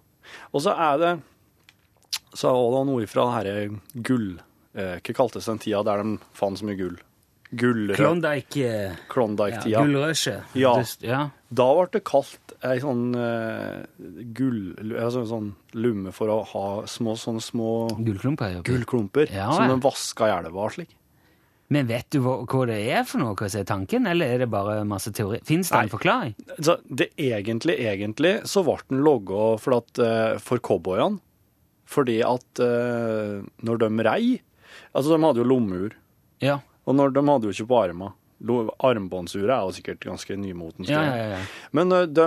Og 0.52 0.60
så 0.62 0.74
er 0.76 0.98
det 0.98 1.22
Så 2.34 2.48
er 2.50 2.70
det 2.76 2.86
noe 2.92 3.06
fra 3.06 3.42
dette 3.44 3.80
gull... 4.02 4.40
Eh, 4.74 4.96
hva 4.98 5.14
kaltes 5.14 5.46
den 5.46 5.60
tida 5.62 5.82
der 5.86 6.02
de 6.02 6.16
fant 6.34 6.58
så 6.58 6.66
mye 6.66 6.78
gull? 6.78 6.96
Gullrød. 7.54 7.94
Klondyke 7.94 8.64
eh, 8.66 8.88
ja, 8.88 8.94
Klondyke-tida. 9.12 9.82
Ja. 10.58 10.72
Dust- 10.80 11.04
ja. 11.06 11.20
Da 11.54 11.66
ble 11.76 11.84
det 11.94 12.00
kalt 12.08 12.54
ei 12.66 12.80
sånn 12.82 13.04
uh, 13.14 13.84
gull... 14.34 14.72
Altså 14.98 15.22
en 15.22 15.28
sånn 15.30 15.50
lumme 15.78 16.10
for 16.16 16.32
å 16.32 16.40
ha 16.50 16.66
små, 16.90 17.14
sånne 17.20 17.44
små 17.44 17.70
Gullklumper. 18.00 18.58
gullklumper 18.66 19.30
Ja, 19.30 19.52
som 19.54 19.68
ja. 19.68 19.74
de 19.76 19.84
vaska 19.84 20.30
i 20.30 20.34
elva 20.34 20.64
og 20.66 20.74
slik. 20.74 20.96
Men 21.74 21.86
vet 21.88 22.08
du 22.12 22.18
hva, 22.24 22.40
hva 22.42 22.64
det 22.68 22.80
er 22.92 23.06
for 23.08 23.22
noe? 23.22 23.36
Som 23.48 23.62
er 23.62 23.68
tanken, 23.68 24.08
eller 24.10 24.34
er 24.34 24.42
det 24.42 24.48
bare 24.52 24.82
masse 24.88 25.12
teori? 25.14 25.38
Fins 25.46 25.70
det 25.70 25.84
en 25.84 25.92
forklaring? 25.92 26.34
Så 26.58 26.76
det 26.90 27.12
egentlig, 27.16 27.78
egentlig, 27.86 28.34
så 28.50 28.64
ble 28.66 28.76
den 28.90 29.04
logga 29.06 29.46
for, 29.62 29.78
at, 29.78 30.02
eh, 30.02 30.34
for 30.42 30.60
cowboyene. 30.64 31.22
Fordi 31.88 32.18
at 32.26 32.64
uh, 32.64 33.44
når 33.64 33.80
de 33.84 33.88
rei 34.08 34.26
Altså, 34.94 35.14
de 35.16 35.22
hadde 35.24 35.42
jo 35.42 35.48
lommeur. 35.48 35.94
Ja. 36.44 36.58
Og 36.86 36.94
når 36.98 37.14
de 37.16 37.22
hadde 37.28 37.48
jo 37.50 37.54
ikke 37.56 37.68
på 37.70 37.80
arma. 37.84 38.12
Lo- 38.44 38.74
Armbåndsuret 38.84 39.48
er 39.54 39.62
jo 39.64 39.72
sikkert 39.72 40.02
ganske 40.04 40.34
nymotens. 40.36 40.90
Ja, 40.90 41.00
ja, 41.06 41.26
ja. 41.36 41.38
Men 41.72 41.88
når 41.88 42.10
de, 42.12 42.24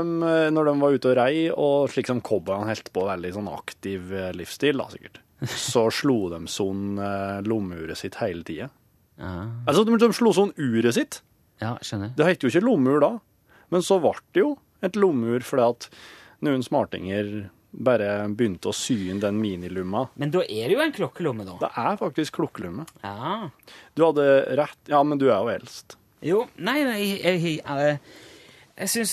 når 0.55 0.69
de 0.71 0.73
var 0.81 0.95
ute 0.95 1.09
og 1.11 1.17
rei, 1.19 1.33
og 1.53 1.89
slik 1.93 2.07
som 2.09 2.21
cowboyene 2.25 2.65
holdt 2.71 2.89
på 2.95 3.03
veldig 3.05 3.33
sånn 3.35 3.49
aktiv 3.51 4.13
eh, 4.15 4.31
livsstil, 4.33 4.79
da 4.81 4.87
sikkert, 4.89 5.19
så 5.51 5.83
slo 5.93 6.15
de 6.33 6.39
sånn 6.49 6.97
eh, 6.97 7.41
lommeuret 7.45 7.99
sitt 7.99 8.17
hele 8.23 8.41
tida. 8.47 8.71
Ja, 9.19 9.33
Altså, 9.67 9.83
de, 9.85 9.99
de 10.01 10.09
slo 10.15 10.31
sånn 10.33 10.55
uret 10.57 10.95
sitt. 10.97 11.19
ja 11.61 11.75
skjønner. 11.85 12.15
Det 12.17 12.25
het 12.31 12.43
jo 12.47 12.49
ikke 12.49 12.65
lommeur 12.65 13.03
da, 13.03 13.11
men 13.69 13.85
så 13.85 13.99
ble 14.01 14.15
det 14.33 14.41
jo 14.45 14.55
et 14.85 14.97
lommeur 14.97 15.41
fordi 15.45 15.67
at 15.69 15.87
noen 16.45 16.61
smartinger 16.65 17.49
bare 17.71 18.09
begynte 18.33 18.71
å 18.71 18.75
sy 18.75 19.09
inn 19.12 19.19
den 19.21 19.39
minilumma. 19.41 20.07
Men 20.19 20.31
da 20.33 20.43
er 20.45 20.69
det 20.69 20.77
jo 20.77 20.83
en 20.83 20.95
klokkelomme, 20.95 21.45
da. 21.47 21.57
Det 21.65 21.71
er 21.83 22.00
faktisk 22.00 22.39
klokkelumme. 22.39 22.88
Ja. 23.03 23.50
Du 23.97 24.05
hadde 24.07 24.27
rett, 24.59 24.79
ja, 24.89 25.03
men 25.03 25.21
du 25.21 25.27
er 25.29 25.36
jo 25.36 25.53
eldst. 25.53 25.97
Jo, 26.25 26.41
nei, 26.57 26.79
nei 26.88 26.97
jeg, 27.03 27.19
jeg, 27.21 27.59
jeg, 27.62 27.97
jeg 28.77 28.89
syns 28.89 29.12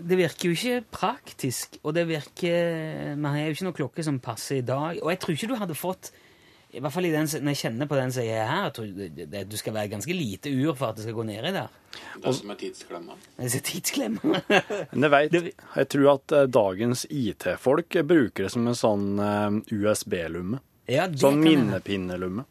Det 0.00 0.16
virker 0.16 0.48
jo 0.48 0.56
ikke 0.56 0.78
praktisk, 0.96 1.76
og 1.84 1.92
det 1.96 2.06
virker 2.08 3.16
Vi 3.20 3.26
har 3.28 3.42
jo 3.42 3.56
ikke 3.56 3.66
noen 3.66 3.76
klokke 3.76 4.06
som 4.06 4.20
passer 4.24 4.62
i 4.62 4.66
dag. 4.66 5.02
Og 5.02 5.12
jeg 5.12 5.20
tror 5.20 5.36
ikke 5.36 5.50
du 5.52 5.58
hadde 5.60 5.76
fått 5.76 6.12
i 6.72 6.80
hvert 6.80 6.94
fall 6.94 7.04
i 7.04 7.12
den, 7.12 7.26
når 7.28 7.52
jeg 7.52 7.60
kjenner 7.66 7.88
på 7.88 7.96
den 7.98 8.12
som 8.14 8.24
jeg 8.24 8.38
er 8.40 8.48
her, 8.48 8.70
det, 9.28 9.42
du 9.50 9.56
skal 9.60 9.74
være 9.76 9.90
ganske 9.92 10.14
lite 10.16 10.52
ur 10.52 10.72
for 10.72 10.88
at 10.88 10.96
det 10.96 11.04
skal 11.04 11.16
gå 11.18 11.24
nedi 11.28 11.52
der. 11.52 11.74
Det 12.22 12.32
som 12.38 12.52
er 12.54 12.60
tidsklemma. 12.62 13.16
Det 13.36 13.48
er 13.48 13.64
tidsklemma. 13.66 14.40
tidsklem. 14.46 14.86
Men 14.94 15.06
jeg 15.06 15.12
vet, 15.12 15.50
jeg 15.82 15.90
tror 15.92 16.08
at 16.14 16.36
eh, 16.38 16.46
dagens 16.48 17.04
IT-folk 17.10 17.98
bruker 18.08 18.48
det 18.48 18.52
som 18.54 18.64
en 18.70 18.78
sånn 18.78 19.04
eh, 19.20 19.58
USB-lumme. 19.76 20.62
ja, 20.88 21.10
Sånn 21.20 21.42
minnepinnellumme. 21.44 22.46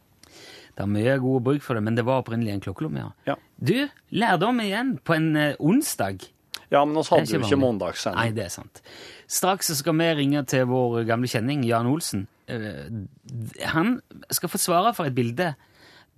Det 0.71 0.85
er 0.85 0.91
mye 0.91 1.15
god 1.21 1.47
bruk 1.47 1.65
for 1.65 1.77
det, 1.77 1.83
men 1.83 1.97
det 1.97 2.05
var 2.07 2.21
opprinnelig 2.21 2.53
en 2.53 2.61
klokkelomme, 2.63 3.01
ja. 3.01 3.33
Ja. 3.33 3.39
Du, 3.57 3.89
lærdom 4.13 4.61
igjen 4.63 4.93
på 5.03 5.17
en 5.17 5.33
eh, 5.35 5.57
onsdag. 5.59 6.27
Ja, 6.71 6.85
men 6.85 6.95
oss 7.01 7.09
hadde 7.11 7.27
jo 7.27 7.41
ikke 7.41 7.57
vanlig. 7.59 7.97
Nei, 8.15 8.29
det 8.37 8.45
er 8.45 8.53
sant. 8.53 8.79
Straks 9.27 9.73
så 9.73 9.75
skal 9.81 9.97
vi 9.99 10.07
ringe 10.21 10.45
til 10.47 10.69
vår 10.69 11.01
gamle 11.09 11.27
kjenning 11.27 11.65
Jan 11.67 11.89
Olsen. 11.89 12.29
Eh, 12.47 13.65
Han 13.65 13.99
skal 14.31 14.49
få 14.49 14.57
svare 14.57 14.93
for 14.93 15.05
et 15.05 15.15
bilde. 15.15 15.53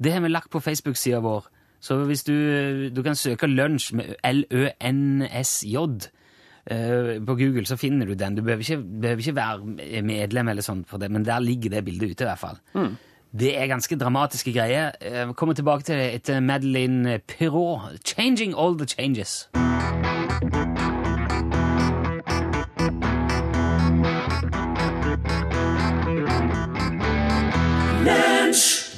Det 0.04 0.12
har 0.14 0.22
vi 0.22 0.28
lagt 0.28 0.50
på 0.52 0.60
Facebook-sida 0.60 1.20
vår. 1.22 1.46
Så 1.84 1.98
hvis 2.08 2.24
du, 2.24 2.90
du 2.96 3.02
kan 3.04 3.16
søke 3.16 3.48
lunsj 3.48 3.94
med 3.96 4.16
L-Ø-N-S-J 4.24 5.76
eh, 6.72 7.20
på 7.26 7.36
Google, 7.36 7.66
så 7.66 7.76
finner 7.78 8.06
du 8.08 8.14
den. 8.14 8.36
Du 8.36 8.42
behøver 8.42 8.62
ikke, 8.64 8.78
behøver 9.02 9.20
ikke 9.20 9.36
være 9.36 10.02
medlem, 10.04 10.48
eller 10.48 10.62
sånt 10.64 10.88
for 10.90 10.98
det, 10.98 11.12
men 11.12 11.26
der 11.26 11.40
ligger 11.40 11.70
det 11.70 11.86
bildet 11.86 12.12
ute. 12.12 12.24
i 12.24 12.28
hvert 12.32 12.40
fall. 12.40 12.58
Det 13.34 13.58
er 13.58 13.68
ganske 13.68 13.96
dramatiske 13.98 14.54
greier. 14.54 14.92
Eh, 15.02 15.28
Vi 15.28 15.34
kommer 15.34 15.54
tilbake 15.56 15.84
til 15.84 15.96
det 15.98 16.14
etter 16.16 16.40
Madeline 16.40 17.20
Perrault. 17.28 18.00
'Changing 18.06 18.54
All 18.58 18.78
The 18.78 18.86
Changes'. 18.86 19.50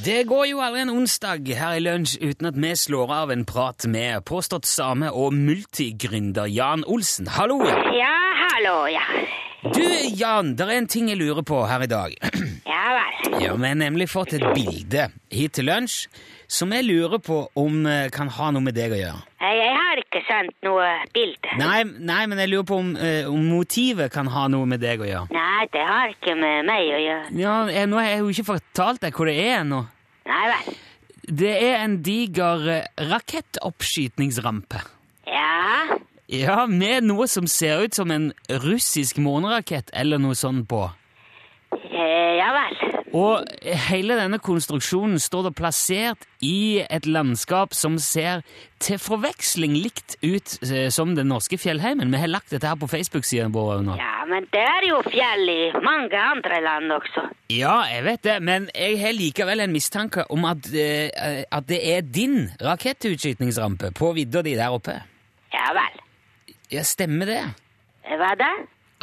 Det 0.05 0.23
går 0.29 0.43
jo 0.45 0.59
aldri 0.61 0.83
en 0.83 0.91
onsdag 0.93 1.47
her 1.57 1.79
i 1.79 1.81
lunsj 1.81 2.19
uten 2.21 2.45
at 2.45 2.57
vi 2.61 2.75
slår 2.77 3.09
av 3.09 3.31
en 3.33 3.41
prat 3.49 3.87
med 3.89 4.21
påstått 4.29 4.67
same 4.69 5.09
og 5.09 5.33
multigründer 5.33 6.45
Jan 6.45 6.83
Olsen. 6.85 7.25
Hallo! 7.33 7.57
Jan. 7.65 7.87
Ja, 7.97 8.11
hallo, 8.43 8.75
ja. 8.93 9.01
Du, 9.65 9.81
Jan, 10.13 10.53
det 10.59 10.67
er 10.67 10.75
en 10.75 10.89
ting 10.93 11.09
jeg 11.09 11.17
lurer 11.17 11.41
på 11.41 11.63
her 11.65 11.87
i 11.87 11.89
dag. 11.89 12.13
Ja 12.75 12.91
vel. 12.93 13.41
Ja, 13.41 13.53
Vi 13.57 13.65
har 13.65 13.77
nemlig 13.79 14.05
fått 14.11 14.35
et 14.37 14.43
bilde 14.53 15.07
hit 15.33 15.55
til 15.57 15.65
lunsj 15.65 16.03
som 16.45 16.69
jeg 16.75 16.85
lurer 16.85 17.17
på 17.23 17.39
om 17.57 17.87
eh, 17.89 18.11
kan 18.13 18.29
ha 18.29 18.51
noe 18.53 18.61
med 18.61 18.75
deg 18.77 18.93
å 18.93 18.99
gjøre. 18.99 19.23
Jeg 19.41 19.71
har 19.73 20.01
ikke 20.03 20.21
sendt 20.27 20.53
noe 20.67 20.85
bilde. 21.15 21.55
Nei, 21.57 21.79
nei 22.11 22.21
men 22.29 22.43
jeg 22.43 22.51
lurer 22.51 22.67
på 22.69 22.77
om, 22.83 22.93
eh, 22.93 23.25
om 23.31 23.41
motivet 23.55 24.13
kan 24.13 24.29
ha 24.29 24.45
noe 24.53 24.69
med 24.69 24.83
deg 24.85 25.01
å 25.01 25.09
gjøre. 25.09 25.33
Nei, 25.33 25.65
det 25.73 25.87
har 25.87 26.13
ikke 26.13 26.37
med 26.37 26.69
meg 26.69 26.93
å 26.93 27.01
gjøre. 27.01 27.33
Ja, 27.41 27.57
jeg, 27.73 27.89
Nå 27.89 28.01
har 28.01 28.11
jeg 28.11 28.21
jo 28.21 28.33
ikke 28.35 28.49
fortalt 28.53 29.01
deg 29.07 29.17
hvor 29.17 29.31
det 29.31 29.39
er 29.41 29.63
ennå. 29.63 29.81
Nei 30.25 30.43
vel. 30.51 30.75
Det 31.25 31.53
er 31.57 31.79
en 31.83 31.99
diger 32.05 32.67
eh, 32.69 32.89
rakettoppskytningsrampe. 33.11 34.81
Ja, 35.29 35.97
Ja, 36.25 36.65
med 36.65 37.05
noe 37.05 37.27
som 37.29 37.45
ser 37.45 37.83
ut 37.85 37.93
som 37.93 38.09
en 38.09 38.31
russisk 38.49 39.19
månerakett 39.21 39.91
eller 39.93 40.17
noe 40.17 40.33
sånt 40.37 40.65
på. 40.71 40.87
Ja 42.45 42.51
vel. 42.53 42.95
Og 43.15 43.45
hele 43.89 44.17
denne 44.19 44.37
konstruksjonen 44.43 45.21
står 45.23 45.47
da 45.47 45.51
plassert 45.55 46.25
i 46.43 46.83
et 46.83 47.07
landskap 47.07 47.73
som 47.73 47.95
ser 48.01 48.43
til 48.83 48.99
forveksling 48.99 49.77
likt 49.79 50.17
ut 50.19 50.57
eh, 50.67 50.89
som 50.93 51.15
den 51.17 51.31
norske 51.31 51.57
fjellheimen. 51.61 52.11
Vi 52.11 52.21
har 52.21 52.31
lagt 52.31 52.51
dette 52.51 52.67
her 52.67 52.77
på 52.79 52.89
Facebook-siden 52.91 53.55
vår 53.55 53.85
nå. 53.87 53.95
Ja, 54.01 54.25
men 54.29 54.49
det 54.53 54.65
er 54.67 54.87
jo 54.89 54.99
fjell 55.07 55.47
i 55.53 55.59
mange 55.85 56.19
andre 56.19 56.59
land 56.65 56.97
også. 56.97 57.25
Ja, 57.55 57.79
jeg 57.89 58.03
vet 58.09 58.23
det, 58.27 58.37
men 58.43 58.69
jeg 58.75 58.99
har 59.01 59.15
likevel 59.15 59.63
en 59.63 59.73
mistanke 59.75 60.27
om 60.33 60.45
at, 60.49 60.67
eh, 60.75 61.45
at 61.49 61.69
det 61.71 61.81
er 61.95 62.03
din 62.05 62.49
rakettutskytningsrampe 62.61 63.93
på 63.95 64.11
vidda 64.17 64.43
di 64.45 64.57
der 64.59 64.75
oppe. 64.75 64.99
Ja 65.55 65.71
vel. 65.77 66.01
Ja, 66.73 66.83
stemmer 66.83 67.29
det? 67.29 67.41
Hva 68.05 68.35
da? 68.37 68.51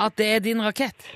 At 0.02 0.18
det 0.20 0.34
er 0.36 0.44
din 0.44 0.60
rakett? 0.62 1.06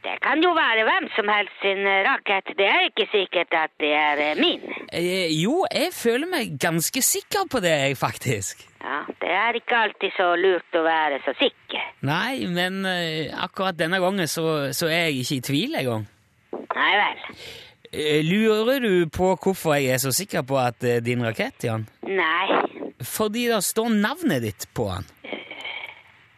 Det 0.00 0.16
kan 0.24 0.40
jo 0.40 0.54
være 0.56 0.84
hvem 0.88 1.06
som 1.12 1.28
helst 1.28 1.56
sin 1.60 1.82
eh, 1.84 2.00
rakett. 2.06 2.54
Det 2.56 2.66
er 2.66 2.86
ikke 2.88 3.06
sikkert 3.12 3.52
at 3.56 3.72
det 3.82 3.90
er 3.92 4.22
eh, 4.30 4.38
min. 4.40 4.62
Eh, 4.96 5.28
jo, 5.42 5.60
jeg 5.68 5.92
føler 5.92 6.30
meg 6.30 6.54
ganske 6.62 7.02
sikker 7.04 7.44
på 7.52 7.60
det, 7.60 7.74
jeg, 7.84 7.98
faktisk. 8.00 8.64
Ja, 8.80 9.02
det 9.20 9.32
er 9.36 9.58
ikke 9.60 9.82
alltid 9.84 10.16
så 10.16 10.30
lurt 10.40 10.78
å 10.80 10.84
være 10.86 11.20
så 11.26 11.34
sikker. 11.36 11.90
Nei, 12.08 12.46
men 12.48 12.80
eh, 12.88 13.28
akkurat 13.44 13.76
denne 13.76 14.00
gangen 14.00 14.30
så, 14.30 14.72
så 14.72 14.88
er 14.88 15.10
jeg 15.10 15.20
ikke 15.20 15.36
i 15.36 15.44
tvil 15.50 15.80
engang. 15.82 16.08
Nei 16.56 16.92
vel. 17.02 17.22
Eh, 17.92 18.20
lurer 18.24 18.80
du 18.80 19.08
på 19.12 19.34
hvorfor 19.34 19.76
jeg 19.76 19.98
er 19.98 20.00
så 20.00 20.14
sikker 20.16 20.48
på 20.48 20.56
at 20.62 20.80
det 20.80 20.96
er 20.96 21.04
din 21.04 21.24
rakett, 21.26 21.68
Jan? 21.68 21.84
Nei. 22.08 22.60
Fordi 23.04 23.48
det 23.52 23.60
står 23.68 23.92
navnet 24.00 24.44
ditt 24.48 24.68
på 24.76 24.88
den. 24.94 25.08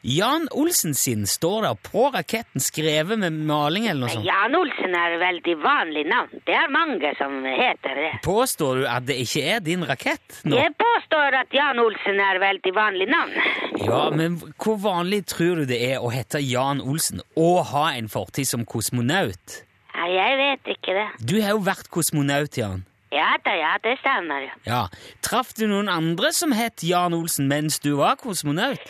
Jan 0.03 0.49
Olsen 0.51 0.95
sin 0.95 1.27
står 1.27 1.63
der 1.63 1.75
på 1.79 2.09
raketten 2.11 2.59
skrevet 2.61 3.21
med 3.23 3.37
maling 3.47 3.85
eller 3.87 4.03
noe 4.03 4.11
sånt. 4.11 4.27
Jan 4.27 4.57
Olsen 4.59 4.97
er 4.99 5.13
et 5.15 5.21
veldig 5.21 5.53
vanlig 5.63 6.03
navn. 6.11 6.41
Det 6.43 6.57
er 6.59 6.73
mange 6.75 7.13
som 7.21 7.37
heter 7.47 8.01
det. 8.01 8.09
Påstår 8.25 8.81
du 8.81 8.87
at 8.91 9.05
det 9.07 9.21
ikke 9.23 9.43
er 9.47 9.61
din 9.63 9.85
rakett 9.87 10.41
nå? 10.43 10.57
Jeg 10.59 10.73
påstår 10.75 11.37
at 11.39 11.55
Jan 11.55 11.79
Olsen 11.79 12.19
er 12.19 12.41
et 12.41 12.43
veldig 12.43 12.73
vanlig 12.75 13.07
navn. 13.13 13.37
Ja, 13.79 14.01
men 14.11 14.41
hvor 14.59 14.81
vanlig 14.83 15.21
tror 15.31 15.61
du 15.63 15.69
det 15.71 15.79
er 15.93 16.03
å 16.03 16.11
hete 16.11 16.41
Jan 16.43 16.83
Olsen 16.83 17.23
og 17.39 17.61
ha 17.71 17.93
en 17.95 18.11
fortid 18.11 18.51
som 18.51 18.65
kosmonaut? 18.67 19.61
Nei, 19.95 20.09
jeg 20.17 20.41
vet 20.41 20.73
ikke 20.75 20.97
det. 20.99 21.05
Du 21.23 21.37
har 21.39 21.55
jo 21.55 21.61
vært 21.63 21.87
kosmonaut, 21.95 22.59
Jan. 22.59 22.83
Ja 23.15 23.37
da, 23.45 23.55
ja, 23.55 23.77
det 23.85 23.95
stemmer. 24.01 24.49
Ja. 24.67 24.83
Traff 25.23 25.55
du 25.55 25.69
noen 25.71 25.87
andre 25.93 26.33
som 26.35 26.51
het 26.57 26.83
Jan 26.83 27.15
Olsen 27.15 27.47
mens 27.47 27.79
du 27.85 27.93
var 28.01 28.19
kosmonaut? 28.19 28.83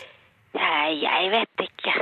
Nei, 0.53 0.99
jeg 1.01 1.31
vet 1.33 1.63
ikke. 1.65 1.93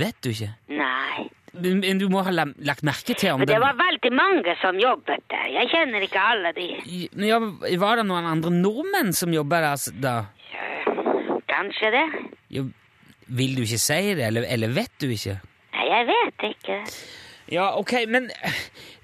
Vet 0.00 0.16
du 0.24 0.30
ikke? 0.30 0.50
Nei. 0.72 1.28
Men 1.60 1.98
du 1.98 2.06
må 2.08 2.22
ha 2.24 2.30
lagt 2.30 2.84
merke 2.86 3.16
til 3.18 3.32
om 3.34 3.40
For 3.42 3.50
det 3.50 3.58
var 3.60 3.74
veldig 3.76 4.12
mange 4.14 4.54
som 4.60 4.78
jobbet 4.78 5.24
der. 5.32 5.48
Jeg 5.50 5.68
kjenner 5.72 6.04
ikke 6.06 6.22
alle 6.22 6.52
de. 6.56 6.68
ja, 7.26 7.38
Var 7.82 7.96
det 8.00 8.04
noen 8.06 8.28
andre 8.30 8.50
nordmenn 8.54 9.10
som 9.12 9.34
jobbet 9.34 9.64
der 9.66 9.76
s- 9.76 9.90
da? 10.00 10.14
Kanskje 11.50 11.90
det? 11.92 12.04
Ja, 12.54 12.62
vil 13.26 13.56
du 13.58 13.62
ikke 13.66 13.78
si 13.82 13.98
det, 14.14 14.24
eller, 14.30 14.46
eller 14.48 14.68
vet 14.74 14.94
du 15.02 15.08
ikke? 15.10 15.36
Nei, 15.74 15.86
jeg 15.90 16.06
vet 16.08 16.46
ikke. 16.54 16.78
Ja, 17.50 17.72
ok, 17.76 17.92
men 18.08 18.28
eh, 18.30 18.58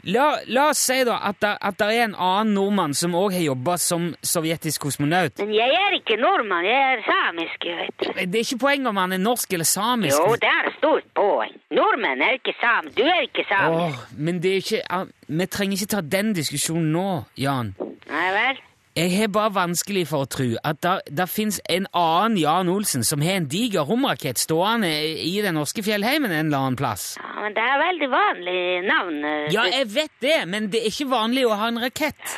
la, 0.07 0.27
la 0.47 0.69
oss 0.71 0.79
si 0.87 1.01
da 1.07 1.17
at 1.27 1.41
det 1.43 1.87
er 1.87 2.05
en 2.05 2.15
annen 2.15 2.55
nordmann 2.55 2.95
som 2.95 3.15
òg 3.19 3.35
har 3.35 3.43
jobba 3.43 3.75
som 3.83 4.13
sovjetisk 4.23 4.87
kosmonaut. 4.87 5.43
Men 5.43 5.55
jeg 5.57 5.75
er 5.81 5.97
ikke 5.99 6.19
nordmann, 6.21 6.69
jeg 6.69 6.93
er 6.93 7.03
samisk, 7.09 7.67
vet 7.67 8.05
du. 8.05 8.13
Det 8.15 8.41
er 8.41 8.45
ikke 8.47 8.61
poenget 8.63 8.93
om 8.93 9.01
han 9.03 9.17
er 9.17 9.23
norsk 9.23 9.57
eller 9.59 9.67
samisk. 9.69 10.15
Jo, 10.21 10.39
det 10.43 10.53
er 10.53 10.71
stort 10.79 11.09
poeng. 11.19 11.59
Nordmenn 11.75 12.23
er 12.23 12.39
ikke 12.39 12.55
sam. 12.61 12.93
Du 12.95 13.03
er 13.03 13.27
ikke 13.27 13.47
samisk. 13.51 13.99
Åh, 13.99 14.17
men 14.29 14.39
det 14.43 14.53
er 14.53 14.63
ikke 14.63 14.83
ah, 14.95 15.05
Vi 15.27 15.47
trenger 15.51 15.81
ikke 15.81 15.93
ta 15.97 16.01
den 16.17 16.33
diskusjonen 16.39 16.93
nå, 16.95 17.09
Jan. 17.43 17.75
Nei 18.07 18.29
vel? 18.39 18.63
Jeg 18.97 19.11
har 19.13 19.29
bare 19.29 19.53
vanskelig 19.53 20.07
for 20.09 20.25
å 20.25 20.29
tro 20.33 20.47
at 20.65 20.87
det 21.13 21.27
fins 21.29 21.59
en 21.69 21.85
annen 21.93 22.39
Jan 22.41 22.71
Olsen 22.73 23.03
som 23.05 23.21
har 23.21 23.37
en 23.43 23.49
diger 23.53 23.85
romrakett 23.85 24.41
stående 24.41 24.89
i 25.21 25.35
den 25.45 25.59
norske 25.59 25.83
fjellheimen 25.85 26.33
en 26.33 26.47
eller 26.47 26.63
annen 26.65 26.79
plass. 26.81 27.05
Ja, 27.21 27.35
men 27.45 27.53
det 27.59 27.65
er 27.67 27.83
veldig 27.83 28.09
vanlig 28.15 28.63
navn. 28.89 29.19
eh, 29.25 29.53
Ja, 29.53 29.67
jeg 29.69 29.91
vet 29.93 30.15
det, 30.25 30.39
men 30.49 30.71
det 30.73 30.81
er 30.81 30.89
ikke 30.95 31.11
vanlig 31.13 31.45
å 31.45 31.59
ha 31.61 31.69
en 31.69 31.83
rakett. 31.85 32.37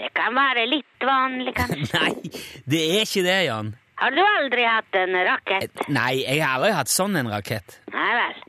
Det 0.00 0.08
kan 0.16 0.32
være 0.36 0.64
litt 0.72 1.04
vanlig, 1.04 1.52
kanskje. 1.58 1.90
Nei, 2.00 2.32
det 2.64 2.82
er 2.96 3.04
ikke 3.04 3.26
det, 3.28 3.36
Jan. 3.50 3.74
Har 4.00 4.10
du 4.16 4.22
aldri 4.24 4.64
hatt 4.66 4.96
en 4.98 5.14
rakett? 5.28 5.84
Nei, 5.92 6.14
jeg 6.24 6.40
har 6.42 6.56
aldri 6.56 6.72
hatt 6.80 6.90
sånn 6.90 7.20
en 7.20 7.28
rakett. 7.30 7.76
Nei 7.92 8.08
vel. 8.22 8.40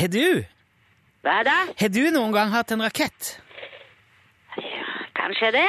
Har 0.00 0.08
du? 0.16 0.24
Hva 1.22 1.36
da? 1.46 1.58
Har 1.84 1.92
du 1.92 2.02
noen 2.16 2.32
gang 2.34 2.50
hatt 2.56 2.72
en 2.74 2.80
rakett? 2.82 3.34
Ja, 4.56 4.88
kanskje 5.22 5.50
det. 5.54 5.68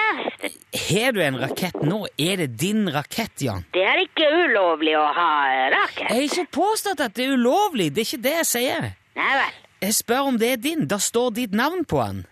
Har 0.89 1.15
du 1.15 1.21
en 1.23 1.39
rakett 1.41 1.79
nå? 1.85 2.03
Er 2.17 2.43
det 2.43 2.49
din 2.59 2.89
rakett, 2.93 3.41
Jan? 3.45 3.65
Det 3.73 3.85
er 3.85 4.01
ikke 4.03 4.27
ulovlig 4.43 4.97
å 4.97 5.05
ha 5.15 5.31
rakett. 5.73 6.09
Jeg 6.09 6.17
har 6.17 6.27
ikke 6.27 6.51
påstått 6.59 7.03
at 7.05 7.15
det 7.15 7.27
er 7.27 7.37
ulovlig, 7.37 7.91
det 7.93 8.03
er 8.03 8.09
ikke 8.09 8.23
det 8.25 8.35
jeg 8.41 8.49
sier. 8.49 8.91
Nei 9.19 9.33
vel. 9.39 9.57
Jeg 9.83 9.97
spør 9.99 10.29
om 10.31 10.37
det 10.39 10.53
er 10.55 10.61
din. 10.63 10.85
Da 10.87 10.97
står 11.01 11.33
ditt 11.37 11.57
navn 11.57 11.83
på 11.85 11.99
den. 12.01 12.23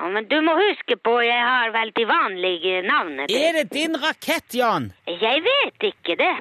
Ja, 0.00 0.08
men 0.08 0.24
du 0.30 0.38
må 0.40 0.54
huske 0.56 0.96
på, 0.96 1.18
jeg 1.20 1.40
har 1.44 1.74
veldig 1.74 2.06
vanlige 2.08 2.78
navn. 2.86 3.18
Er 3.28 3.58
det 3.58 3.66
din 3.74 3.98
rakett, 4.00 4.54
Jan? 4.56 4.92
Jeg 5.04 5.42
vet 5.44 5.90
ikke 5.90 6.16
det. 6.16 6.36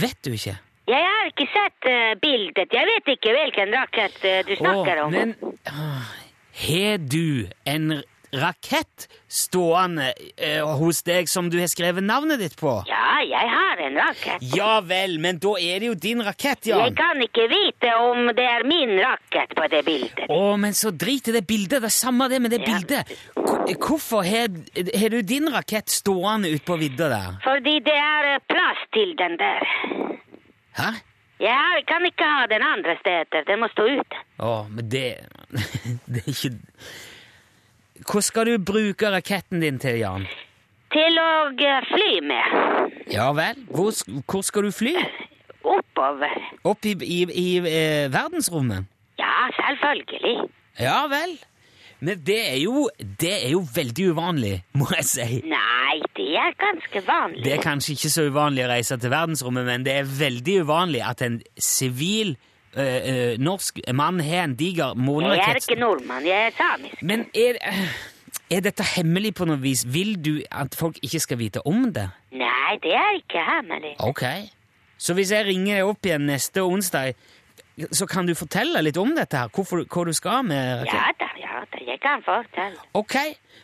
Vet 0.00 0.22
du 0.24 0.32
ikke? 0.32 0.56
Jeg 0.86 1.02
har 1.10 1.28
ikke 1.28 1.48
sett 1.52 1.88
uh, 1.90 2.14
bildet. 2.22 2.72
Jeg 2.72 2.88
vet 2.88 3.10
ikke 3.16 3.34
hvilken 3.36 3.74
rakett 3.76 4.16
uh, 4.24 4.38
du 4.48 4.54
snakker 4.56 5.02
Åh, 5.02 5.04
om. 5.04 5.12
men 5.12 5.34
ah, 5.68 6.08
Har 6.62 6.96
du 7.02 7.48
en 7.68 7.98
rakett 8.32 9.06
stående 9.28 10.12
eh, 10.36 10.64
hos 10.78 11.02
deg 11.06 11.28
som 11.28 11.50
du 11.50 11.58
har 11.60 11.68
skrevet 11.70 12.04
navnet 12.04 12.38
ditt 12.42 12.56
på? 12.60 12.72
Ja, 12.88 13.20
jeg 13.26 13.48
har 13.52 13.82
en 13.86 13.96
rakett. 14.00 14.42
Ja 14.56 14.80
vel, 14.84 15.18
men 15.22 15.38
da 15.42 15.54
er 15.60 15.80
det 15.80 15.86
jo 15.90 15.94
din 15.94 16.22
rakett, 16.26 16.66
Jan. 16.66 16.82
Jeg 16.84 16.96
kan 16.98 17.22
ikke 17.24 17.46
vite 17.52 17.92
om 18.02 18.26
det 18.36 18.44
er 18.46 18.66
min 18.68 18.96
rakett 19.00 19.54
på 19.56 19.68
det 19.72 19.84
bildet. 19.86 20.26
Å, 20.28 20.56
men 20.60 20.72
så 20.76 20.90
drit 20.92 21.28
i 21.28 21.36
det 21.38 21.46
bildet. 21.48 21.80
Det 21.82 21.90
er 21.90 21.96
samme 21.96 22.28
det 22.28 22.40
med 22.42 22.50
det 22.50 22.60
Ja. 22.62 22.74
bildet. 22.74 23.16
Hvor- 23.34 23.54
Hvorfor 23.66 24.22
har 24.22 25.08
du 25.10 25.22
din 25.22 25.48
rakett 25.52 25.88
stående 25.90 26.48
ute 26.52 26.64
på 26.64 26.76
vidda 26.78 27.08
der? 27.08 27.38
Fordi 27.44 27.80
det 27.82 27.94
er 27.98 28.34
eh, 28.34 28.38
plass 28.48 28.78
til 28.94 29.14
den 29.18 29.36
der. 29.36 29.66
Hæ? 30.78 30.90
Jeg 31.40 31.52
har- 31.52 31.82
kan 31.86 32.04
ikke 32.06 32.24
ha 32.24 32.46
den 32.46 32.62
andre 32.62 32.96
steder. 33.00 33.44
Den 33.46 33.60
må 33.60 33.68
stå 33.72 33.82
ute. 34.00 34.16
Å, 34.40 34.68
men 34.70 34.88
det 34.88 35.20
Det 36.06 36.22
er 36.22 36.30
ikke 36.30 36.54
Hva 38.06 38.20
skal 38.22 38.46
du 38.46 38.58
bruke 38.62 39.10
raketten 39.10 39.62
din 39.64 39.80
til, 39.82 39.98
Jan? 39.98 40.26
Til 40.94 41.18
å 41.18 41.30
eh, 41.50 41.88
fly 41.90 42.12
med. 42.22 42.92
Ja 43.10 43.32
vel? 43.34 43.58
Hvor, 43.74 43.90
hvor 44.30 44.44
skal 44.46 44.68
du 44.68 44.74
fly? 44.74 44.94
Oppover. 45.66 46.38
Opp 46.70 46.86
i, 46.86 46.94
i, 47.02 47.18
i 47.26 47.48
eh, 47.58 48.06
verdensrommet? 48.14 48.86
Ja, 49.18 49.48
selvfølgelig. 49.58 50.46
Ja 50.78 51.02
vel. 51.10 51.34
Men 51.98 52.20
det 52.26 52.38
er, 52.52 52.56
jo, 52.60 52.86
det 53.20 53.32
er 53.40 53.50
jo 53.56 53.62
veldig 53.74 54.10
uvanlig, 54.12 54.56
må 54.76 54.86
jeg 54.92 55.06
si. 55.08 55.28
Nei, 55.48 55.96
det 56.14 56.28
er 56.36 56.52
ganske 56.60 57.02
vanlig. 57.06 57.42
Det 57.46 57.54
er 57.56 57.62
kanskje 57.64 57.96
ikke 57.96 58.12
så 58.12 58.26
uvanlig 58.28 58.66
å 58.66 58.70
reise 58.70 58.98
til 59.00 59.12
verdensrommet, 59.14 59.64
men 59.66 59.86
det 59.86 59.94
er 60.02 60.10
veldig 60.18 60.58
uvanlig 60.66 61.00
at 61.08 61.24
en 61.24 61.40
sivil 61.56 62.36
eh, 62.76 63.08
eh, 63.12 63.38
norsk 63.38 63.80
mann 63.94 64.20
har 64.20 64.44
en 64.44 64.56
diger 64.56 64.94
Jeg 64.94 65.40
er 65.48 65.60
ikke 65.60 65.80
nordmann, 65.80 66.26
jeg 66.26 66.46
er 66.46 66.56
samisk. 66.56 67.02
Men 67.02 67.26
er, 67.34 67.58
er 68.50 68.60
dette 68.60 68.84
hemmelig 68.96 69.34
på 69.34 69.46
noe 69.48 69.60
vis? 69.60 69.86
Vil 69.86 70.16
du 70.24 70.42
at 70.50 70.74
folk 70.74 70.98
ikke 71.02 71.20
skal 71.20 71.38
vite 71.38 71.66
om 71.66 71.92
det? 71.92 72.08
Nei, 72.32 72.78
det 72.82 72.92
er 72.92 73.16
ikke 73.20 73.42
hemmelig. 73.46 73.96
Ok. 73.98 74.22
Så 74.98 75.14
hvis 75.14 75.32
jeg 75.32 75.46
ringer 75.46 75.80
deg 75.80 75.90
opp 75.90 76.06
igjen 76.06 76.26
neste 76.26 76.64
onsdag, 76.64 77.14
så 77.92 78.06
kan 78.08 78.26
du 78.26 78.34
fortelle 78.34 78.80
litt 78.82 78.96
om 78.96 79.12
dette 79.16 79.36
her? 79.36 79.52
Hvorfor, 79.52 79.84
hva 79.84 80.04
du 80.08 80.12
skal 80.16 80.44
med 80.48 80.80
rakett? 80.80 80.96
Ja 80.96 81.12
da, 81.20 81.28
ja 81.42 81.64
da, 81.72 81.82
jeg 81.92 82.00
kan 82.00 82.24
fortelle. 82.24 82.80
Ok, 82.96 83.18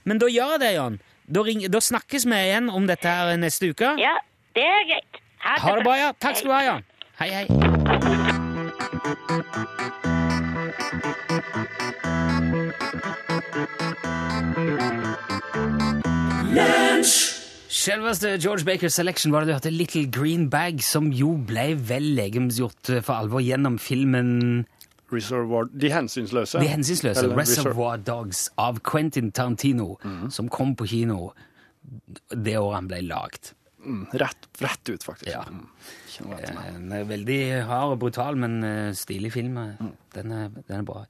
men 0.05 0.21
da 0.21 0.29
gjør 0.29 0.57
jeg 0.57 0.65
det, 0.65 0.73
Jan. 0.77 1.01
Da, 1.33 1.45
ring, 1.47 1.65
da 1.73 1.81
snakkes 1.81 2.27
vi 2.29 2.43
igjen 2.49 2.69
om 2.69 2.89
dette 2.91 3.09
her 3.09 3.37
neste 3.41 3.73
uke. 3.73 3.95
Ja, 4.03 4.19
det 4.59 4.67
er 4.69 4.89
greit. 4.91 5.23
Ha 5.43 5.77
det 5.79 5.87
bra, 5.87 5.97
ja. 5.99 6.13
Takk 6.21 6.39
skal 6.39 6.53
du 6.53 6.57
ha, 6.59 6.63
Jan. 6.69 6.85
Hei, 7.23 7.31
hei. 7.33 8.22
Selveste 17.73 18.37
George 18.43 18.65
Baker 18.65 18.89
Selection 18.89 19.33
var 19.33 19.41
det 19.41 19.49
du 19.49 19.53
hørte 19.57 19.71
Little 19.73 20.05
Green 20.13 20.49
Bag, 20.51 20.83
som 20.85 21.09
jo 21.17 21.33
ble 21.49 21.73
vel 21.89 22.11
legemsgjort 22.19 22.91
eh, 22.93 23.01
for 23.05 23.17
alvor 23.23 23.43
gjennom 23.43 23.79
filmen 23.81 24.67
Reservoir 25.13 25.67
De 25.77 25.91
hensynsløse. 25.93 26.61
De 26.63 26.69
hensynsløse, 26.71 27.21
Eller 27.25 27.37
Reserv- 27.37 27.67
Reservoir 27.67 27.97
Dogs 28.07 28.47
av 28.61 28.79
Quentin 28.81 29.31
Tarantino, 29.33 29.97
som 30.33 30.49
kom 30.49 30.75
på 30.77 30.87
kino 30.89 31.33
det 32.33 32.55
året 32.61 32.79
han 32.79 32.89
ble 32.89 33.03
lagd. 33.11 33.51
Mm, 33.83 34.07
rett, 34.13 34.49
rett 34.63 34.89
ut, 34.89 35.03
faktisk. 35.03 35.31
Ja. 35.33 35.43
Mm. 35.49 35.67
Eh, 36.39 36.73
Den 36.73 36.93
er 36.93 37.05
veldig 37.09 37.41
hard 37.67 37.97
og 37.97 37.99
brutal, 38.05 38.37
men 38.39 38.63
eh, 38.65 38.93
stilig 38.95 39.33
film. 39.35 39.57
eh, 39.59 39.83
Den, 40.15 40.31
er, 40.33 40.49
den 40.69 40.79
er 40.79 40.87
bra. 40.87 41.05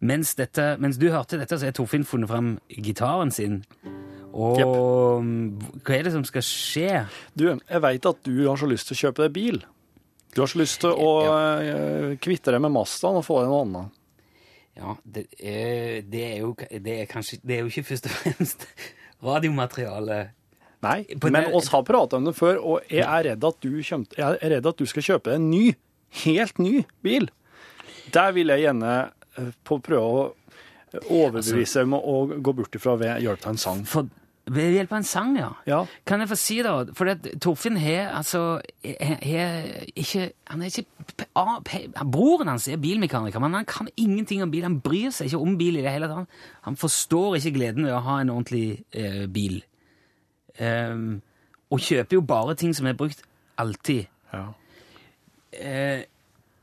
Mens, 0.00 0.34
dette, 0.34 0.76
mens 0.82 0.98
du 1.00 1.08
hørte 1.10 1.38
dette, 1.40 1.58
så 1.58 1.68
har 1.68 1.76
Torfinn 1.76 2.04
funnet 2.04 2.28
fram 2.28 2.58
gitaren 2.68 3.32
sin. 3.32 3.62
Og 4.32 4.60
yep. 4.60 5.82
hva 5.86 5.96
er 5.96 6.04
det 6.04 6.12
som 6.12 6.26
skal 6.28 6.44
skje? 6.44 7.04
Du, 7.32 7.48
jeg 7.56 7.82
veit 7.82 8.06
at 8.06 8.20
du 8.26 8.44
har 8.44 8.60
så 8.60 8.68
lyst 8.68 8.90
til 8.90 8.98
å 8.98 9.02
kjøpe 9.06 9.24
deg 9.24 9.36
bil. 9.36 9.62
Du 10.34 10.42
har 10.42 10.50
så 10.52 10.60
lyst 10.60 10.82
til 10.84 10.92
å 10.92 11.12
ja. 11.24 11.78
kvitte 12.20 12.52
deg 12.52 12.60
med 12.60 12.74
Mazdaen 12.74 13.16
og 13.18 13.24
få 13.26 13.40
deg 13.40 13.48
noe 13.50 13.62
annet. 13.64 13.94
Ja, 14.78 14.94
det 15.02 15.24
er, 15.40 16.02
det 16.06 16.20
er 16.22 16.36
jo 16.44 16.52
det 16.54 16.92
er 17.00 17.08
kanskje 17.10 17.40
Det 17.42 17.56
er 17.56 17.64
jo 17.64 17.70
ikke 17.72 17.88
først 17.88 18.06
og 18.06 18.12
fremst 18.14 18.66
radiomateriale. 19.28 20.18
Nei, 20.84 21.00
men 21.34 21.48
oss 21.58 21.68
har 21.72 21.82
prata 21.82 22.16
om 22.20 22.24
det 22.28 22.36
før, 22.38 22.58
og 22.62 22.90
jeg 22.92 23.02
er 23.02 23.24
redd 23.32 23.44
at 23.48 23.56
du, 23.64 23.70
jeg 23.80 24.04
er 24.22 24.38
redd 24.54 24.66
at 24.70 24.78
du 24.78 24.86
skal 24.86 25.02
kjøpe 25.02 25.32
en 25.34 25.48
ny, 25.50 25.72
helt 26.24 26.58
ny 26.62 26.84
bil. 27.02 27.26
Der 28.14 28.30
vil 28.36 28.52
jeg 28.54 28.62
gjerne 28.68 28.92
eh, 29.36 29.50
på 29.66 29.80
prøve 29.82 30.06
å 30.22 31.00
overbevise 31.12 31.82
med 31.88 32.00
å 32.00 32.20
gå 32.40 32.54
bort 32.56 32.78
ifra 32.78 32.94
ved 33.00 33.18
hjelp 33.24 33.44
av 33.44 33.52
en 33.56 33.60
sang. 33.60 33.82
For, 33.88 34.06
ved 34.48 34.70
hjelp 34.78 34.92
av 34.94 35.00
en 35.02 35.04
sang, 35.08 35.34
ja. 35.36 35.50
Ja. 35.68 35.82
Kan 36.08 36.22
jeg 36.24 36.30
få 36.30 36.38
si 36.40 36.60
det? 36.64 36.72
for 36.96 37.10
Torfinn 37.44 37.76
har 37.82 38.14
altså 38.16 38.44
he- 38.80 39.90
ikke, 39.92 40.30
Han 40.48 40.62
er 40.64 40.70
ikke 40.72 42.06
Broren 42.08 42.48
hans 42.48 42.68
er 42.72 42.80
bilmekaniker, 42.80 43.40
men 43.44 43.58
han 43.58 43.66
kan 43.68 43.90
ingenting 43.96 44.42
om 44.42 44.50
bil. 44.54 44.64
Han 44.64 44.80
bryr 44.80 45.10
seg 45.12 45.28
ikke 45.28 45.42
om 45.42 45.58
bil 45.60 45.76
i 45.76 45.82
det 45.84 45.92
hele 45.92 46.08
tatt. 46.08 46.40
Han 46.64 46.76
forstår 46.80 47.36
ikke 47.42 47.54
gleden 47.58 47.84
ved 47.84 47.92
å 47.98 48.00
ha 48.06 48.20
en 48.22 48.32
ordentlig 48.32 48.84
eh, 48.96 49.26
bil. 49.28 49.60
Ehm, 50.58 51.20
og 51.70 51.82
kjøper 51.84 52.18
jo 52.18 52.22
bare 52.24 52.54
ting 52.58 52.74
som 52.76 52.86
er 52.86 52.96
brukt 52.98 53.22
alltid. 53.58 54.06
Ja. 54.32 54.46
uh, 55.58 56.00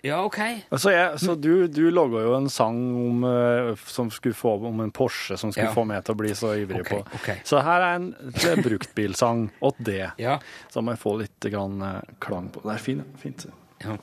ja, 0.05 0.19
ok. 0.21 0.37
Altså 0.69 0.91
jeg, 0.93 1.19
så 1.19 1.33
du, 1.35 1.65
du 1.71 1.87
laga 1.89 2.21
jo 2.27 2.35
en 2.37 2.49
sang 2.49 2.77
om, 2.99 3.23
uh, 3.25 3.71
få, 3.75 4.51
om 4.67 4.83
en 4.83 4.91
Porsche 4.93 5.37
som 5.37 5.51
skulle 5.51 5.71
Ja. 5.71 5.73
få 5.73 5.85
meg 5.89 6.03
til 6.05 6.13
å 6.13 6.19
bli 6.19 6.33
så 6.37 6.51
ivrig 6.53 6.83
okay, 6.83 6.99
på. 7.01 7.17
Okay. 7.21 7.39
Så 7.43 7.61
her 7.65 7.81
er 7.81 7.95
en 7.95 8.11
en 8.21 8.61
bruktbilsang 8.67 9.47
åt 9.65 9.79
det. 9.79 10.11
Ja. 10.21 10.37
Så 10.69 10.83
må 10.85 10.93
jeg 10.93 11.01
få 11.01 11.15
litt 11.23 11.49
grann, 11.49 11.81
eh, 11.81 12.01
klang 12.21 12.51
på. 12.53 12.61
Det 12.61 12.75
er 12.75 12.83
fint. 12.85 13.17
fint. 13.17 13.47
ja. 13.83 13.97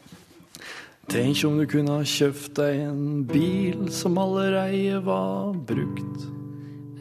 Tenk 1.09 1.45
om 1.45 1.59
du 1.59 1.67
kunne 1.67 1.99
ha 1.99 2.03
kjøpt 2.07 2.55
deg 2.55 2.81
en 2.89 3.25
bil 3.27 3.89
som 3.91 4.19
allereie 4.19 5.01
var 5.03 5.53
brukt. 5.55 6.27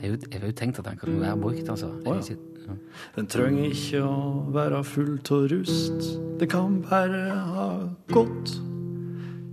Jeg 0.02 0.18
har 0.34 0.48
jo- 0.48 0.54
tenkt 0.54 0.80
at 0.80 0.86
den 0.86 0.98
kan 0.98 1.20
være 1.22 1.42
brukt, 1.42 1.70
altså. 1.70 1.90
Oh, 2.06 2.18
ja. 2.18 2.36
Den 3.16 3.28
trenger 3.32 3.72
ikke 3.72 4.04
å 4.06 4.18
være 4.54 4.84
full 4.88 5.16
av 5.32 5.48
rust. 5.52 6.06
Det 6.40 6.50
kan 6.52 6.82
bare 6.90 7.24
ha 7.54 7.68
gått 8.12 8.54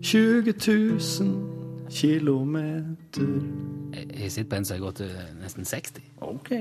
20 0.02 0.54
000 0.54 1.88
kilometer. 1.90 3.32
Jeg 3.92 4.30
sitter 4.32 4.50
på 4.50 4.56
en 4.56 4.68
som 4.68 4.76
har 4.76 4.84
gått 4.86 5.02
nesten 5.40 5.64
60. 5.64 6.02
Ok. 6.20 6.52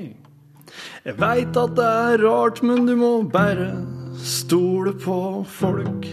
Jeg 1.06 1.16
veit 1.20 1.58
at 1.58 1.76
det 1.78 1.88
er 1.88 2.24
rart, 2.26 2.64
men 2.64 2.88
du 2.88 2.96
må 3.00 3.12
bare 3.32 3.70
stole 4.18 4.94
på 5.00 5.20
folk 5.60 6.08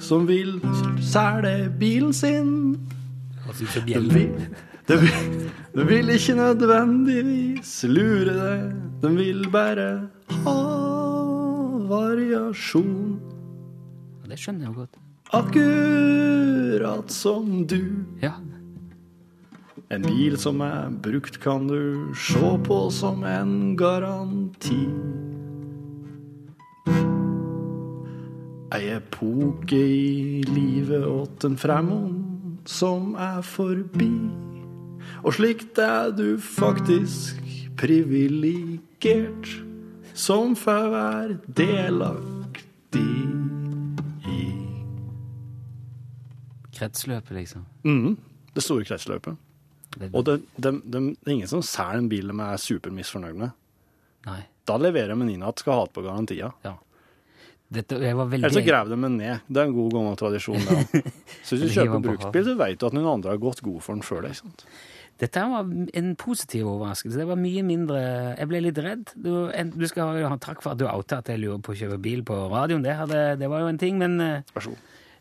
som 0.00 0.26
vil 0.28 0.56
selge 1.04 1.68
bilen 1.78 2.12
sin. 2.16 2.50
Høres 3.44 3.76
ut 4.90 4.98
som 4.98 4.98
De 4.98 4.98
bjelle. 4.98 5.00
vil, 5.00 5.50
de 5.74 5.84
vil, 5.88 6.10
ikke 6.16 6.34
nødvendigvis 6.34 7.84
lure 7.88 8.34
deg. 8.34 8.62
den 9.02 9.16
vil 9.16 9.46
bare 9.52 10.08
ha 10.44 10.56
variasjon. 11.90 13.20
Det 14.30 14.38
skjønner 14.38 14.66
jeg 14.66 14.74
jo 14.74 14.80
godt. 14.80 14.98
Akkurat 15.32 17.10
som 17.10 17.66
du. 17.66 18.04
Ja. 18.22 18.32
En 19.90 20.02
bil 20.02 20.36
som 20.38 20.60
er 20.62 20.90
brukt, 21.02 21.40
kan 21.42 21.66
du 21.66 22.12
se 22.14 22.50
på 22.66 22.90
som 22.94 23.24
en 23.26 23.76
garanti. 23.76 24.86
Ei 28.70 28.86
epoke 28.94 29.74
i 29.74 30.42
livet 30.46 31.02
åt 31.06 31.44
en 31.44 31.56
fremmed 31.58 32.68
som 32.70 33.16
er 33.18 33.42
forbi. 33.42 34.12
Og 35.24 35.34
slikt 35.36 35.78
er 35.82 36.12
du 36.16 36.38
faktisk 36.40 37.40
privilegert, 37.80 39.48
som 40.14 40.56
får 40.58 40.88
være 40.92 41.36
delaktig 41.60 43.04
i. 44.28 44.42
Kretsløpet, 46.76 47.32
liksom. 47.36 47.64
Mm. 47.84 48.18
Det 48.54 48.64
store 48.64 48.84
kretsløpet. 48.88 49.38
Det, 49.96 50.10
Og 50.14 50.24
det, 50.24 50.40
det, 50.56 50.74
det, 50.84 51.00
er 51.26 51.32
ingen 51.32 51.50
som 51.50 51.62
selger 51.66 51.98
en 51.98 52.10
bil 52.10 52.30
de 52.30 52.36
er 52.44 52.60
supermisfornøyd 52.62 53.40
med. 53.40 53.56
Nei. 54.28 54.42
Da 54.68 54.76
leverer 54.78 55.16
de 55.16 55.32
inn 55.32 55.42
at 55.46 55.62
skal 55.62 55.80
ha 55.80 55.86
det 55.88 55.94
på 55.96 56.04
garantia. 56.04 56.52
Ja. 56.62 56.76
Dette, 57.70 58.00
jeg 58.02 58.16
var 58.18 58.26
veldig 58.26 58.48
Eller 58.48 58.56
så 58.56 58.66
grav 58.66 58.88
de 58.90 58.96
den 58.98 59.18
ned. 59.20 59.42
Det 59.46 59.60
er 59.62 59.68
en 59.68 59.74
god 59.76 59.92
gammel 59.94 60.16
tradisjon. 60.18 60.58
Ja. 60.58 61.02
Så 61.46 61.54
hvis 61.54 61.68
du 61.68 61.76
kjøper 61.76 62.02
bruktbil, 62.02 62.42
så 62.48 62.54
vet 62.58 62.80
du 62.80 62.88
at 62.88 62.96
noen 62.96 63.06
andre 63.12 63.36
har 63.36 63.42
gått 63.42 63.62
god 63.62 63.78
for 63.84 63.94
den 63.94 64.34
sant? 64.34 64.64
Dette 65.20 65.42
var 65.52 65.68
en 66.00 66.10
positiv 66.18 66.66
overraskelse. 66.66 67.18
Det 67.20 67.26
var 67.28 67.38
mye 67.38 67.62
mindre 67.66 68.00
Jeg 68.38 68.48
ble 68.50 68.62
litt 68.64 68.78
redd. 68.80 69.12
Du, 69.14 69.30
en, 69.52 69.70
du 69.70 69.86
skal 69.90 70.16
ha 70.24 70.38
takk 70.40 70.64
for 70.64 70.72
at 70.72 70.80
du 70.80 70.86
outa 70.88 71.20
at 71.20 71.28
jeg 71.28 71.42
lurer 71.42 71.60
på 71.62 71.74
å 71.74 71.78
kjøpe 71.78 71.98
bil 72.02 72.24
på 72.26 72.38
radioen. 72.50 72.82
Det, 72.82 72.94
hadde, 72.96 73.20
det 73.40 73.50
var 73.52 73.62
jo 73.62 73.70
en 73.70 73.80
ting, 73.80 74.00
men 74.00 74.16
eh, 74.24 74.62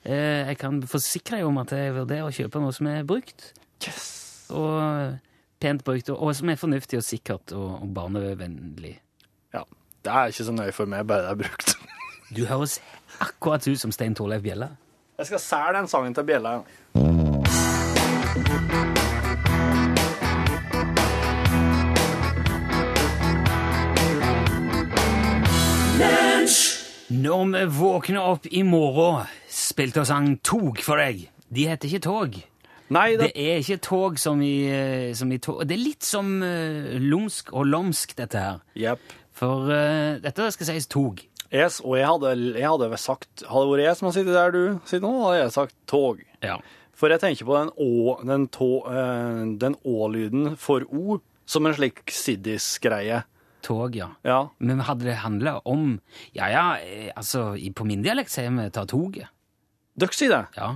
eh, 0.08 0.48
jeg 0.50 0.60
kan 0.62 0.80
forsikre 0.88 1.42
deg 1.42 1.50
om 1.50 1.60
at 1.62 1.76
jeg 1.76 1.98
vurderer 1.98 2.30
å 2.30 2.34
kjøpe 2.34 2.64
noe 2.64 2.76
som 2.76 2.90
er 2.90 3.04
brukt. 3.08 3.52
Og 4.56 5.20
pent 5.60 5.84
brukt, 5.86 6.10
og, 6.16 6.24
og 6.24 6.34
som 6.40 6.50
er 6.50 6.62
fornuftig 6.64 7.02
og 7.02 7.06
sikkert 7.06 7.54
og, 7.58 7.70
og 7.84 7.94
barnevennlig. 8.00 8.96
Ja. 9.54 9.68
Det 10.00 10.16
er 10.16 10.32
ikke 10.32 10.48
så 10.48 10.56
nøye 10.56 10.74
for 10.76 10.88
meg, 10.88 11.04
bare 11.12 11.28
det 11.28 11.36
er 11.36 11.44
brukt. 11.44 11.76
Du 12.30 12.46
høres 12.46 12.78
akkurat 13.20 13.68
ut 13.68 13.80
som 13.80 13.92
Stein 13.92 14.14
Torleif 14.16 14.44
Bjella. 14.46 14.68
Jeg 15.18 15.26
skal 15.26 15.40
selge 15.40 15.78
den 15.80 15.88
sangen 15.88 16.14
til 16.14 16.24
Bjella. 16.24 16.60
Når 27.10 27.46
vi 27.58 27.66
våkner 27.80 28.22
opp 28.22 28.46
i 28.52 28.62
morgen, 28.62 29.26
spilte 29.50 30.04
og 30.04 30.08
sang 30.08 30.36
Tog 30.46 30.78
for 30.86 31.02
deg. 31.02 31.26
De 31.50 31.66
heter 31.66 31.90
ikke 31.90 32.06
Tog. 32.06 32.38
Nei, 32.90 33.12
det, 33.18 33.32
Det 33.34 33.50
er 33.54 33.58
ikke 33.62 33.78
tog 33.78 34.18
som 34.18 34.42
i, 34.42 34.66
eh, 34.66 35.14
som 35.14 35.32
i 35.32 35.38
tog. 35.38 35.62
Det 35.62 35.76
er 35.76 35.82
litt 35.82 36.06
som 36.06 36.42
uh, 36.42 36.96
lumsk 36.98 37.52
og 37.54 37.68
lomsk, 37.70 38.16
dette 38.18 38.42
her. 38.42 38.64
Yep. 38.74 39.14
For 39.38 39.70
uh, 39.70 40.18
dette 40.24 40.48
skal 40.56 40.72
sies 40.72 40.90
tog. 40.90 41.22
Yes, 41.52 41.80
og 41.82 41.96
jeg 41.98 42.06
hadde, 42.06 42.32
jeg 42.60 42.68
hadde 42.70 42.98
sagt 43.02 43.42
Hadde 43.50 43.66
det 43.66 43.72
vært 43.74 43.86
jeg 43.88 43.98
som 43.98 44.06
hadde 44.08 44.18
sittet 44.20 44.36
der 44.38 44.52
du 44.54 44.80
sitter 44.86 45.02
nå, 45.08 45.14
hadde 45.26 45.40
jeg 45.42 45.54
sagt 45.56 45.76
tog. 45.90 46.20
Ja. 46.46 46.60
For 46.94 47.10
jeg 47.10 47.22
tenker 47.24 47.48
på 47.48 47.56
den 47.58 47.72
å, 47.80 47.90
den 48.28 48.46
tå, 48.54 48.68
eh, 48.92 49.42
den 49.58 49.76
å-lyden 49.88 50.56
for 50.62 50.86
o 50.94 51.20
som 51.50 51.66
en 51.66 51.74
slik 51.74 52.04
siddis-greie. 52.14 53.24
Tog, 53.66 53.96
ja. 53.98 54.12
Ja. 54.24 54.42
Men 54.60 54.80
hadde 54.88 55.04
det 55.10 55.18
handla 55.24 55.58
om 55.68 55.98
Ja, 56.38 56.48
ja, 56.54 56.66
eh, 56.80 57.10
altså 57.18 57.58
i- 57.58 57.72
På 57.76 57.84
min 57.86 58.04
dialekt 58.04 58.30
sier 58.32 58.50
vi 58.52 58.70
ta 58.70 58.86
toget. 58.86 59.28
Dere 59.98 60.14
sier 60.14 60.30
det. 60.30 60.46
Ja. 60.56 60.76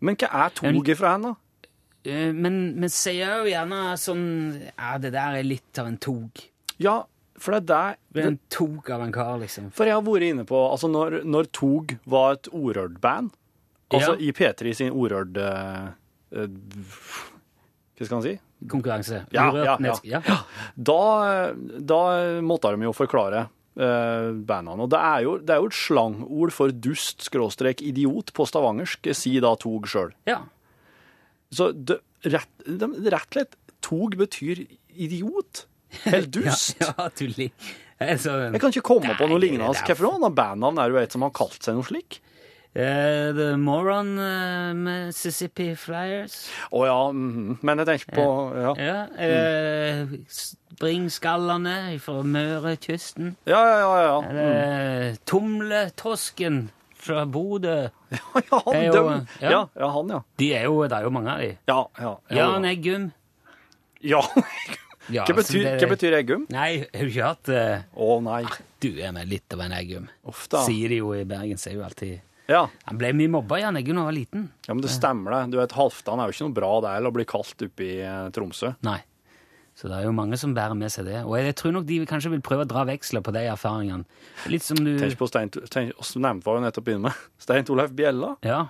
Men 0.00 0.16
hva 0.16 0.28
er 0.46 0.50
toget 0.50 0.96
fra 0.98 1.12
henne, 1.16 1.34
da? 1.34 1.70
Eh, 2.10 2.32
Men 2.32 2.80
vi 2.80 2.88
sier 2.88 3.44
jo 3.44 3.50
gjerne 3.52 3.92
sånn 3.98 4.72
Ja, 4.78 4.96
det 4.98 5.12
der 5.12 5.36
er 5.38 5.42
litt 5.44 5.78
av 5.78 5.86
en 5.86 5.98
tog. 5.98 6.30
Ja, 6.78 7.04
for 7.42 7.54
det 7.54 7.74
er 7.76 7.96
der 8.14 8.22
er 8.22 8.30
en 8.30 8.38
tog 8.52 8.90
av 8.92 9.02
en 9.04 9.12
kar, 9.14 9.36
liksom. 9.40 9.70
For 9.76 9.88
jeg 9.88 9.96
har 9.96 10.04
vært 10.06 10.28
inne 10.30 10.46
på 10.48 10.58
Altså, 10.70 10.88
når, 10.92 11.20
når 11.28 11.50
Tog 11.54 11.96
var 12.08 12.38
et 12.38 12.48
Orørt-band, 12.52 13.34
altså 13.94 14.16
i 14.18 14.32
P3 14.34 14.72
sin 14.76 14.94
Orørt 14.96 15.36
uh, 15.38 15.92
eh, 16.32 16.48
Hva 17.96 18.08
skal 18.08 18.16
man 18.16 18.24
si? 18.24 18.34
Konkurranse. 18.72 19.20
Ja, 19.36 19.50
ja, 19.52 19.76
ja, 19.84 20.20
ja. 20.24 20.38
Da, 20.74 21.02
da 21.76 22.00
måtte 22.40 22.72
de 22.72 22.88
jo 22.88 22.94
forklare 22.96 23.44
uh, 23.76 24.32
bandene. 24.32 24.86
Og 24.86 24.90
det 24.92 25.00
er, 25.00 25.20
jo, 25.26 25.36
det 25.44 25.52
er 25.54 25.60
jo 25.60 25.68
et 25.68 25.76
slangord 25.76 26.54
for 26.56 26.72
dust, 26.72 27.20
skråstrek, 27.28 27.84
idiot 27.84 28.32
på 28.36 28.48
stavangersk, 28.48 29.12
sier 29.16 29.44
da 29.44 29.54
Tog 29.60 29.88
sjøl. 29.92 30.14
ja. 30.28 30.42
Så 31.54 31.68
det, 31.70 32.00
rett, 32.26 32.50
rett 32.66 32.82
og 32.90 33.36
slett 33.36 33.52
Tog 33.84 34.16
betyr 34.18 34.64
idiot. 34.96 35.66
Eller 36.04 36.26
dust. 36.26 36.76
Ja, 36.82 36.92
ja 36.98 37.08
tulling. 37.16 37.52
Altså, 37.98 38.36
Jeg 38.52 38.60
kan 38.60 38.72
ikke 38.74 38.84
komme 38.84 39.14
på 39.16 39.26
noe 39.30 39.40
lignende. 39.40 39.70
Hvilket 39.72 40.02
annet 40.04 40.34
bandnavn 40.36 40.78
er 40.82 40.92
det 40.92 41.06
et 41.06 41.14
som 41.16 41.24
har 41.24 41.32
kalt 41.36 41.62
seg 41.64 41.78
noe 41.78 41.86
slik? 41.86 42.18
Uh, 42.76 43.32
The 43.32 43.54
Moron 43.56 44.18
uh, 44.20 44.74
Mississippi 44.76 45.70
Flyers. 45.80 46.34
Å 46.76 46.82
ja, 46.84 46.98
mm, 47.08 47.54
men 47.64 47.80
jeg 47.80 47.88
tenker 47.88 48.18
på 48.18 48.26
Ja, 48.52 48.74
Ja. 48.76 48.98
Eh, 49.16 50.12
Springskallene 50.28 51.96
fra 52.04 52.20
Mørekysten. 52.20 53.32
ja, 53.48 53.62
ja. 53.64 53.78
ja, 53.80 54.02
ja. 54.04 54.18
Eller 54.28 55.16
Tumletosken 55.24 56.66
fra 57.00 57.24
Bodø. 57.24 57.88
ja, 58.12 58.42
ja 58.50 58.60
han, 58.66 58.82
jo- 58.84 58.92
dem. 58.92 59.26
ja. 59.40 59.50
Ja, 59.50 59.62
ja, 59.72 59.88
han, 59.96 60.12
ja. 60.12 60.20
De 60.36 60.52
er 60.58 60.68
jo, 60.68 60.82
det 60.84 60.98
er 60.98 61.08
jo 61.08 61.14
mange 61.16 61.32
av 61.32 61.40
de. 61.46 61.50
Ja, 61.72 61.78
ja. 61.96 62.12
ja, 62.28 62.36
Jan 62.42 62.68
Eggum. 62.68 63.08
ja. 64.04 64.20
Ja, 65.12 65.24
Hva 65.24 65.34
altså, 65.36 65.54
betyr, 65.54 65.62
det- 65.64 65.80
hva 65.82 65.88
betyr 65.94 66.14
eggum? 66.18 66.46
Nei, 66.50 66.70
har 66.82 67.04
du 67.04 67.10
ikke 67.12 67.26
hatt 67.28 67.48
eh, 67.54 67.82
Å 67.96 68.22
nei. 68.22 68.42
Du 68.82 68.88
er 69.00 69.12
med 69.14 69.28
litt 69.30 69.52
av 69.54 69.60
en 69.64 69.72
Eggum. 69.72 70.08
Ofte. 70.26 70.60
Sier 70.66 70.88
de 70.92 70.96
jo 70.98 71.12
i 71.14 71.24
Bergen. 71.24 71.56
Sier 71.58 71.74
jo 71.78 71.84
alltid 71.86 72.20
Ja. 72.48 72.64
Han 72.86 72.98
ble 72.98 73.12
mye 73.12 73.28
mobba, 73.30 73.58
Jan 73.60 73.76
Eggum, 73.76 73.94
da 73.96 74.02
han 74.04 74.10
var 74.10 74.16
liten. 74.18 74.48
ja, 74.68 74.74
men 74.74 74.82
det 74.82 74.90
stemmer 74.90 75.30
det. 75.34 75.50
Du 75.52 75.56
vet, 75.58 75.72
Halvdan 75.72 76.20
er 76.20 76.26
jo 76.30 76.34
ikke 76.36 76.46
noe 76.48 76.54
bra 76.58 76.72
der 76.84 77.06
å 77.08 77.12
bli 77.14 77.24
kalt 77.24 77.62
oppe 77.66 77.82
i 77.86 78.00
eh, 78.00 78.28
Tromsø. 78.30 78.74
Nei. 78.86 79.00
Så 79.76 79.90
det 79.90 79.96
er 79.98 80.04
jo 80.08 80.12
mange 80.16 80.38
som 80.40 80.54
bærer 80.56 80.74
med 80.78 80.88
seg 80.90 81.04
det. 81.04 81.18
Og 81.26 81.34
jeg 81.36 81.54
tror 81.58 81.72
nok 81.76 81.84
de 81.86 81.98
kanskje 82.08 82.30
vil 82.32 82.40
prøve 82.40 82.64
å 82.64 82.68
dra 82.70 82.84
veksler 82.88 83.20
på 83.20 83.32
de 83.34 83.42
erfaringene. 83.50 84.06
Litt 84.48 84.62
som 84.64 84.78
du 84.80 84.94
Tenk 84.98 85.18
på 85.20 85.28
Stein, 85.28 85.50
oss 86.00 86.14
nevnte 86.16 86.44
var 86.48 86.56
jo 86.56 86.64
nettopp 86.64 86.88
inne 86.88 87.02
med 87.10 87.12
Stein 87.44 87.64
Torleif 87.68 87.90
Bjella. 87.92 88.36
Ja. 88.46 88.62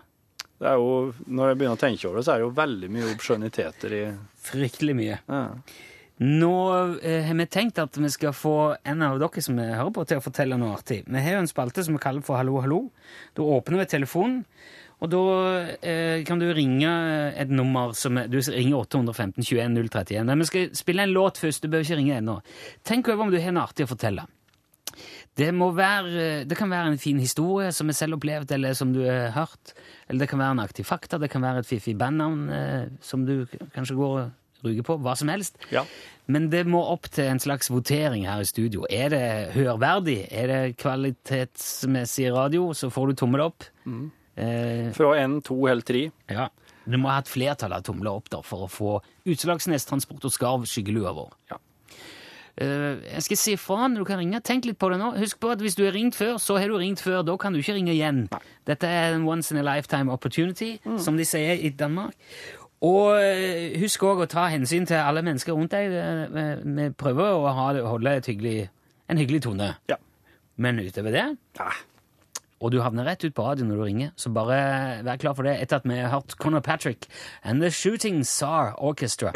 Det 0.58 0.66
er 0.72 0.80
jo, 0.80 1.12
når 1.28 1.50
jeg 1.52 1.58
begynner 1.60 1.76
å 1.76 1.82
tenke 1.84 2.08
over 2.08 2.16
det, 2.18 2.24
så 2.26 2.32
er 2.32 2.40
det 2.40 2.46
jo 2.48 2.54
veldig 2.56 2.88
mye 2.90 3.10
obskjønniteter 3.12 3.92
i 3.92 4.04
Fryktelig 4.48 4.96
mye. 4.96 5.18
ja. 5.28 5.42
Nå 6.16 6.52
eh, 7.04 7.26
har 7.26 7.36
vi 7.36 7.44
tenkt 7.46 7.78
at 7.82 7.96
vi 8.00 8.08
skal 8.08 8.32
få 8.32 8.56
en 8.88 9.02
av 9.04 9.18
dere 9.20 9.42
som 9.44 9.58
hører 9.60 9.92
på, 9.92 10.04
til 10.08 10.16
å 10.16 10.24
fortelle 10.24 10.56
noe 10.56 10.78
artig. 10.78 11.02
Vi 11.04 11.20
har 11.20 11.36
jo 11.36 11.42
en 11.42 11.50
spalte 11.50 11.84
som 11.84 11.98
vi 11.98 12.00
kaller 12.00 12.24
for 12.24 12.40
Hallo, 12.40 12.56
hallo. 12.64 12.78
Da 13.36 13.44
åpner 13.44 13.82
vi 13.82 13.88
telefonen, 13.90 14.38
og 14.96 15.10
da 15.12 15.24
eh, 15.84 16.22
kan 16.24 16.40
du 16.40 16.46
ringe 16.56 16.88
et 17.36 17.52
nummer 17.52 17.92
som 17.92 18.16
er, 18.16 18.30
Du 18.32 18.38
ringer 18.40 18.78
815 18.78 19.44
21 19.44 19.76
031. 19.90 20.24
Men 20.24 20.40
vi 20.40 20.48
skal 20.48 20.72
spille 20.78 21.04
en 21.04 21.12
låt 21.12 21.36
først. 21.36 21.60
Du 21.60 21.68
behøver 21.68 21.84
ikke 21.84 22.00
ringe 22.00 22.16
ennå. 22.16 22.38
Tenk 22.80 23.12
over 23.12 23.26
om 23.26 23.34
du 23.34 23.36
har 23.36 23.52
noe 23.52 23.68
artig 23.68 23.84
å 23.84 23.92
fortelle. 23.92 24.24
Det, 25.36 25.50
være, 25.52 26.46
det 26.48 26.56
kan 26.56 26.72
være 26.72 26.94
en 26.94 26.98
fin 26.98 27.20
historie 27.20 27.68
som 27.76 27.92
er 27.92 27.98
selv 27.98 28.16
opplevd, 28.16 28.56
eller 28.56 28.72
som 28.72 28.96
du 28.96 29.02
har 29.04 29.34
hørt. 29.36 29.76
Eller 30.08 30.24
det 30.24 30.30
kan 30.32 30.40
være 30.40 30.56
en 30.56 30.64
aktiv 30.64 30.88
fakta, 30.88 31.20
det 31.20 31.28
kan 31.28 31.44
være 31.44 31.60
et 31.60 31.68
fiffig 31.68 31.92
bandnavn 32.00 32.48
eh, 32.48 32.88
som 33.04 33.28
du 33.28 33.42
kanskje 33.76 34.00
går 34.00 34.30
og 34.72 34.84
på. 34.86 34.98
Hva 35.04 35.14
som 35.18 35.28
helst. 35.32 35.56
Ja. 35.70 35.84
Men 36.26 36.48
det 36.50 36.64
må 36.66 36.80
opp 36.82 37.06
til 37.14 37.28
en 37.30 37.38
slags 37.42 37.70
votering 37.70 38.26
her 38.26 38.42
i 38.42 38.48
studio. 38.48 38.86
Er 38.90 39.12
det 39.14 39.24
hørverdig? 39.54 40.26
Er 40.34 40.50
det 40.50 40.76
kvalitetsmessig 40.82 42.32
radio, 42.34 42.72
så 42.74 42.90
får 42.90 43.12
du 43.12 43.20
tommel 43.22 43.44
opp. 43.46 43.66
Eh, 43.86 44.90
Fra 44.96 45.12
en, 45.22 45.40
to 45.42 45.60
eller 45.66 45.86
tre. 45.86 46.08
ja. 46.30 46.48
Du 46.86 46.94
må 47.02 47.08
ha 47.10 47.18
et 47.18 47.26
flertall 47.26 47.72
av 47.74 47.80
tomler 47.82 48.12
opp 48.14 48.28
da, 48.30 48.38
for 48.46 48.62
å 48.62 48.70
få 48.70 48.90
Utslagsnes 49.26 49.88
Transport 49.88 50.22
og 50.28 50.30
Skarv 50.30 50.66
skyggelua 50.70 51.10
vår. 51.16 51.32
Ja. 51.50 51.56
Uh, 52.56 53.02
jeg 53.10 53.24
skal 53.26 53.36
si 53.40 53.54
fra 53.58 53.88
når 53.90 54.00
du 54.00 54.06
kan 54.08 54.20
ringe. 54.22 54.38
Tenk 54.46 54.64
litt 54.64 54.78
på 54.78 54.88
det 54.92 55.00
nå. 55.00 55.10
Husk 55.18 55.40
på 55.42 55.50
at 55.52 55.60
hvis 55.60 55.74
du 55.76 55.82
har 55.84 55.92
ringt 55.96 56.14
før, 56.16 56.38
så 56.38 56.56
har 56.56 56.70
du 56.70 56.78
ringt 56.78 57.02
før. 57.02 57.24
Da 57.26 57.34
kan 57.42 57.52
du 57.52 57.58
ikke 57.58 57.74
ringe 57.74 57.92
igjen. 57.92 58.22
Dette 58.70 58.86
er 58.86 59.16
en 59.16 59.26
once 59.28 59.50
in 59.50 59.58
a 59.58 59.64
lifetime 59.66 60.14
opportunity, 60.14 60.76
som 61.02 61.18
de 61.18 61.26
sier 61.26 61.58
i 61.58 61.72
Danmark. 61.74 62.14
Og 62.86 63.16
eh, 63.18 63.74
husk 63.80 64.04
òg 64.06 64.24
å 64.24 64.28
ta 64.30 64.46
hensyn 64.52 64.86
til 64.88 65.00
alle 65.00 65.22
mennesker 65.26 65.56
rundt 65.56 65.74
deg. 65.74 65.92
Eh, 65.96 66.62
Vi 66.64 66.88
prøver 66.98 67.34
å 67.40 67.52
ha, 67.56 67.68
holde 67.88 68.16
et 68.20 68.30
hyggelig, 68.30 68.56
en 69.10 69.20
hyggelig 69.20 69.42
tone. 69.48 69.72
Ja. 69.90 69.98
Men 70.56 70.78
utover 70.80 71.12
det 71.12 71.24
ja. 71.58 71.66
og 72.64 72.70
du 72.72 72.78
havner 72.80 73.04
rett 73.04 73.24
ut 73.26 73.34
på 73.36 73.44
radio 73.44 73.66
når 73.68 73.76
du 73.76 73.82
ringer, 73.84 74.12
så 74.16 74.30
bare 74.32 75.02
vær 75.04 75.20
klar 75.20 75.36
for 75.36 75.44
det 75.44 75.58
etter 75.60 75.82
at 75.82 75.88
vi 75.88 75.98
har 76.00 76.08
hørt 76.14 76.38
Conor 76.40 76.64
Patrick 76.64 77.04
and 77.44 77.60
The 77.60 77.68
Shooting 77.70 78.24
Star 78.24 78.72
Orchestra. 78.78 79.34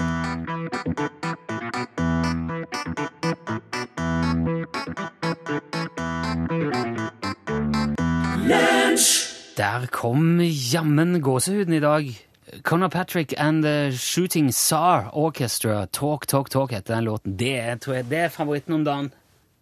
Der 9.56 9.86
kom 9.92 10.40
jammen 10.72 11.20
gåsehuden 11.22 11.72
i 11.76 11.80
dag. 11.80 12.29
Conor 12.62 12.88
Patrick 12.88 13.34
and 13.38 13.62
The 13.64 13.90
Shooting 13.96 14.50
Sar 14.52 15.10
Orchestra. 15.12 15.86
Talk, 15.92 16.26
talk, 16.26 16.50
talk 16.50 16.72
heter 16.72 16.94
den 16.94 17.04
låten. 17.04 17.36
Det 17.36 17.80
tror 17.84 17.96
jeg, 18.00 18.08
det 18.10 18.18
er 18.26 18.28
favoritten 18.34 18.74
om 18.80 18.84
dagen. 18.84 19.10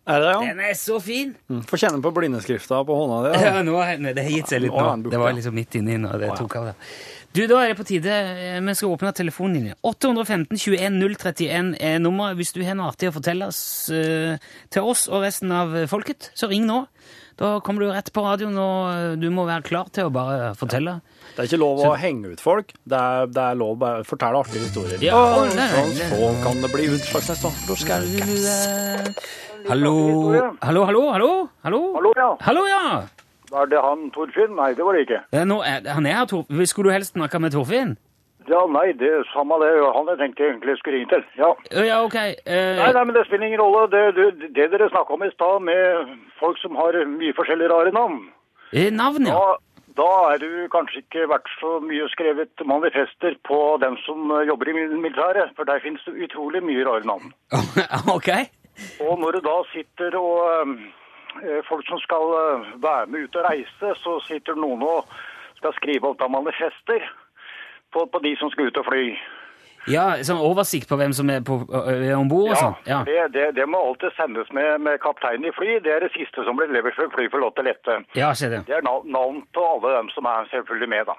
Er 0.08 0.22
det, 0.24 0.28
ja? 0.32 0.40
Den 0.40 0.60
er 0.64 0.72
så 0.80 0.96
fin! 1.04 1.34
Mm. 1.52 1.60
Få 1.68 1.76
kjenne 1.76 2.00
på 2.00 2.10
blindeskrifta 2.16 2.78
på 2.88 2.94
hånda 2.96 3.18
di. 3.26 3.32
Ja, 3.44 3.50
Ja. 3.58 3.62
nå, 3.66 3.74
nei, 4.00 4.14
det 4.16 4.24
har 4.24 4.32
gitt 4.38 4.48
seg 4.54 4.62
litt 4.64 4.72
Nå 4.72 4.84
nå. 5.02 5.10
Det 5.12 5.20
var 5.20 5.34
liksom 5.36 5.54
midt 5.58 5.76
inni 5.76 5.98
nå. 6.00 6.14
det 6.22 6.30
tok 6.38 6.56
av. 6.56 6.70
det. 6.70 6.74
Du, 7.36 7.42
Da 7.46 7.58
er 7.60 7.74
det 7.74 7.76
på 7.76 7.84
tide 7.84 8.08
eh, 8.16 8.56
vi 8.64 8.74
skal 8.78 8.94
åpne 8.94 9.12
telefonlinjen. 9.12 9.76
815 9.84 10.56
21 10.56 10.96
031 11.12 11.74
er 11.90 11.98
nummeret. 12.00 12.38
Hvis 12.40 12.54
du 12.56 12.62
har 12.64 12.78
noe 12.78 12.88
artig 12.88 13.10
å 13.10 13.16
fortelle 13.18 13.50
oss, 13.52 13.60
eh, 13.92 14.40
til 14.72 14.88
oss 14.88 15.04
og 15.12 15.26
resten 15.26 15.52
av 15.52 15.76
folket, 15.92 16.30
så 16.34 16.48
ring 16.48 16.64
nå. 16.64 16.86
Da 17.38 17.60
kommer 17.62 17.84
du 17.84 17.92
rett 17.94 18.08
på 18.10 18.22
radioen, 18.24 18.56
og 18.58 18.88
eh, 18.90 19.12
du 19.22 19.28
må 19.30 19.44
være 19.46 19.62
klar 19.62 19.90
til 19.94 20.08
å 20.08 20.10
bare 20.10 20.48
fortelle. 20.58 20.96
Det 21.36 21.44
er 21.44 21.46
ikke 21.46 21.60
lov 21.62 21.82
å 21.86 21.92
henge 21.94 22.32
ut 22.34 22.40
folk. 22.42 22.72
Det 22.82 22.98
er, 22.98 23.28
det 23.30 23.44
er 23.44 23.60
lov 23.60 23.76
å 23.76 23.78
bare 23.84 24.06
fortelle 24.08 24.40
artige 24.42 24.64
historier. 24.66 24.98
Ja, 25.06 25.20
oh, 25.38 25.44
nei, 25.46 25.68
sånn, 25.70 25.92
nei. 26.00 26.08
så 26.10 26.32
kan 26.42 26.58
det 26.64 26.72
bli 26.72 26.88
Utslagsnes, 26.96 27.44
da. 27.44 27.52
Da 27.68 27.76
skal 27.78 28.08
du 28.10 28.18
eh, 28.26 29.30
Hallo, 29.68 29.94
hallo, 30.64 30.82
hallo, 30.88 31.04
hallo? 31.14 31.30
Hallo, 31.62 31.80
Hallo, 31.94 32.12
ja. 32.18 32.28
Hallo, 32.42 32.66
ja. 32.66 32.82
Var 33.52 33.70
det 33.70 33.86
han 33.86 34.08
Torfinn? 34.12 34.58
Nei, 34.58 34.72
det 34.74 34.84
var 34.84 34.98
det 34.98 35.06
ikke. 35.06 35.22
Eh, 35.30 35.46
Nå 35.46 35.62
er, 35.62 35.86
han 35.94 36.10
er 36.10 36.18
her, 36.18 36.28
Torfinn. 36.34 36.66
Skulle 36.66 36.90
du 36.90 36.96
helst 36.98 37.14
snakke 37.14 37.38
med 37.42 37.54
Torfinn? 37.54 37.94
Ja, 38.48 38.62
nei, 38.72 38.92
det 39.00 39.08
er 39.12 39.26
samme 39.34 39.58
det. 39.62 39.70
Han 39.96 40.08
jeg 40.12 40.18
tenkte 40.22 40.46
egentlig 40.48 40.74
jeg 40.74 40.80
skulle 40.80 40.98
ringe 40.98 41.10
til. 41.12 41.24
Ja. 41.36 41.50
Ja, 41.84 42.00
ok. 42.06 42.16
eh, 42.16 42.74
Nei, 42.80 42.90
nei, 42.96 43.04
men 43.04 43.14
det 43.16 43.26
spiller 43.28 43.46
ingen 43.50 43.60
rolle. 43.60 43.86
Det, 43.92 44.02
det, 44.16 44.50
det 44.56 44.68
dere 44.72 44.88
snakka 44.92 45.16
om 45.16 45.24
i 45.26 45.30
stad 45.34 45.64
med 45.68 46.12
folk 46.40 46.60
som 46.62 46.76
har 46.80 46.96
mye 47.12 47.36
forskjellige 47.36 47.72
rare 47.72 47.92
navn, 47.92 48.20
eh, 48.72 48.90
Navn, 48.92 49.26
ja. 49.28 49.36
da, 49.36 49.56
da 50.00 50.10
er 50.32 50.42
du 50.44 50.50
kanskje 50.72 51.02
ikke 51.04 51.28
vært 51.30 51.48
så 51.60 51.78
mye 51.84 52.08
skrevet 52.14 52.64
manifester 52.64 53.36
på 53.48 53.60
dem 53.84 53.96
som 54.06 54.30
eh, 54.36 54.46
jobber 54.48 54.70
i 54.72 54.76
militæret, 54.96 55.52
for 55.56 55.68
der 55.68 55.82
finnes 55.84 56.04
det 56.06 56.16
utrolig 56.28 56.62
mye 56.64 56.86
rare 56.88 57.04
navn. 57.08 57.32
ok. 58.16 58.30
Og 59.02 59.16
når 59.18 59.38
du 59.38 59.40
da 59.48 59.56
sitter 59.72 60.14
og 60.20 60.76
eh, 61.44 61.60
folk 61.68 61.84
som 61.90 61.98
skal 62.04 62.36
eh, 62.42 62.68
være 62.84 63.06
med 63.12 63.26
ut 63.28 63.40
og 63.42 63.48
reise, 63.50 63.94
så 64.04 64.18
sitter 64.28 64.56
noen 64.56 64.84
og 64.86 65.10
skal 65.58 65.74
skrive 65.74 66.06
opp 66.12 66.20
da 66.22 66.28
manifester 66.30 67.02
på, 67.94 68.06
på 68.12 68.22
de 68.24 68.36
som 68.40 68.50
skal 68.54 68.70
ut 68.70 68.80
og 68.80 68.88
fly. 68.88 69.04
Ja, 69.88 70.18
sånn 70.26 70.40
oversikt 70.44 70.88
på 70.90 70.98
hvem 71.00 71.14
som 71.16 71.30
er 71.32 71.40
på- 71.40 71.62
om 72.18 72.28
bord 72.28 72.50
Ja, 72.50 72.58
sånn? 72.60 72.74
Ja. 72.88 72.98
Det, 73.08 73.32
det, 73.32 73.46
det 73.56 73.64
må 73.70 73.80
alltid 73.80 74.12
sendes 74.18 74.50
med, 74.52 74.82
med 74.84 75.00
kapteinen 75.00 75.48
i 75.48 75.54
fly. 75.56 75.78
Det 75.84 75.94
er 75.94 76.04
det 76.04 76.12
siste 76.12 76.44
som 76.44 76.58
blir 76.58 76.68
levert 76.74 76.98
før 76.98 77.08
fly 77.14 77.28
får 77.32 77.40
lov 77.40 77.54
til 77.56 77.64
å 77.64 77.68
lette. 77.70 77.96
Ja, 78.18 78.34
det. 78.36 78.66
Det 78.68 78.76
er 78.76 78.84
navn 78.84 79.40
på 79.56 79.64
alle 79.64 79.94
dem 79.96 80.10
som 80.12 80.28
er 80.28 80.50
selvfølgelig 80.52 80.90
med, 80.92 81.08
da. 81.08 81.16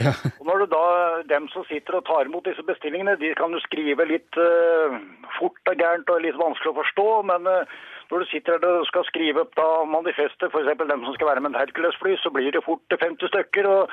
Ja. 0.00 0.12
Og 0.40 0.46
når 0.48 0.62
du 0.62 0.66
da, 0.72 0.84
dem 1.28 1.48
som 1.52 1.64
sitter 1.68 1.98
og 1.98 2.06
tar 2.08 2.28
imot 2.28 2.46
disse 2.48 2.62
bestillingene, 2.64 3.16
de 3.20 3.34
kan 3.36 3.52
jo 3.52 3.60
skrive 3.60 4.06
litt 4.08 4.38
uh, 4.40 4.96
fort 5.38 5.72
og 5.72 5.76
gærent 5.80 6.08
og 6.12 6.22
litt 6.24 6.38
vanskelig 6.40 6.72
å 6.72 6.78
forstå, 6.80 7.08
men 7.28 7.48
eh, 7.50 7.74
når 8.12 8.24
du 8.24 8.28
sitter 8.30 8.58
der 8.60 8.80
og 8.82 8.88
skal 8.88 9.06
skrive 9.08 9.40
opp 9.42 9.54
da 9.56 9.68
manifestet, 9.88 10.52
eksempel 10.52 10.90
dem 10.90 11.04
som 11.06 11.16
skal 11.16 11.30
være 11.30 11.40
med 11.40 11.54
en 11.54 11.60
Hercules-fly, 11.60 12.18
så 12.20 12.30
blir 12.34 12.52
det 12.52 12.64
fort 12.66 12.82
til 12.92 13.00
50 13.00 13.32
stykker, 13.32 13.68
og 13.68 13.88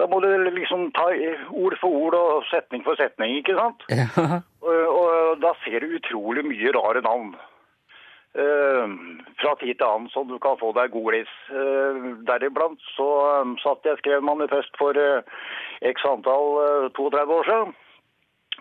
da 0.00 0.08
må 0.08 0.22
du 0.24 0.28
liksom 0.56 0.88
ta 0.96 1.10
ord 1.52 1.76
for 1.82 2.00
ord 2.06 2.16
og 2.16 2.48
setning 2.48 2.86
for 2.86 2.96
setning, 2.96 3.36
ikke 3.36 3.58
sant? 3.60 3.84
Ja. 3.92 4.40
Og, 4.58 4.74
og 5.00 5.38
da 5.44 5.52
ser 5.62 5.84
du 5.84 5.94
utrolig 6.00 6.42
mye 6.48 6.72
rare 6.74 7.04
navn. 7.04 7.36
Uh, 8.38 8.90
fra 9.40 9.54
tid 9.58 9.78
til 9.78 9.86
annen, 9.86 10.10
så 10.12 10.24
du 10.28 10.34
kan 10.42 10.58
få 10.60 10.72
deg 10.76 10.90
god 10.92 11.06
gliss. 11.08 11.30
Uh, 11.48 12.10
deriblant 12.28 12.82
så 12.96 13.06
um, 13.40 13.54
satt 13.62 13.86
jeg 13.86 13.96
og 13.96 14.02
skrev 14.02 14.26
manifest 14.26 14.74
for 14.78 14.98
uh, 14.98 15.22
x 15.82 16.04
antall 16.08 16.58
eh, 16.64 16.90
32 16.98 17.34
år 17.38 17.48
siden. 17.48 17.74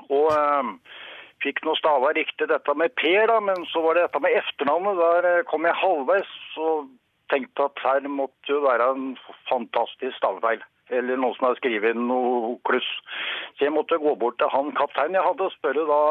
Og 0.10 0.28
eh, 0.32 0.72
fikk 1.43 1.63
noe 1.65 1.78
stava 1.80 2.13
riktig 2.17 2.50
dette 2.50 2.73
med 2.78 2.95
Per, 3.00 3.28
da, 3.30 3.39
men 3.43 3.67
så 3.71 3.84
var 3.84 3.97
det 3.97 4.08
dette 4.08 4.21
med 4.23 4.38
efternavnet. 4.39 5.02
Der 5.02 5.30
eh, 5.32 5.43
kom 5.50 5.67
jeg 5.67 5.82
halvveis 5.82 6.34
og 6.63 6.89
tenkte 7.32 7.67
at 7.67 7.84
her 7.84 8.10
måtte 8.10 8.54
jo 8.54 8.63
være 8.65 8.89
en 8.95 9.08
fantastisk 9.50 10.15
stavefeil. 10.17 10.63
Eller 10.88 11.19
noen 11.19 11.36
som 11.36 11.50
hadde 11.50 11.60
skrevet 11.60 12.00
noe 12.00 12.56
kluss. 12.67 12.88
Så 13.58 13.67
jeg 13.67 13.76
måtte 13.76 14.00
gå 14.00 14.13
bort 14.19 14.38
til 14.39 14.52
han 14.54 14.71
kapteinen 14.78 15.19
jeg 15.19 15.28
hadde 15.28 15.50
og 15.50 15.56
spørre 15.58 15.88
da 15.89 16.04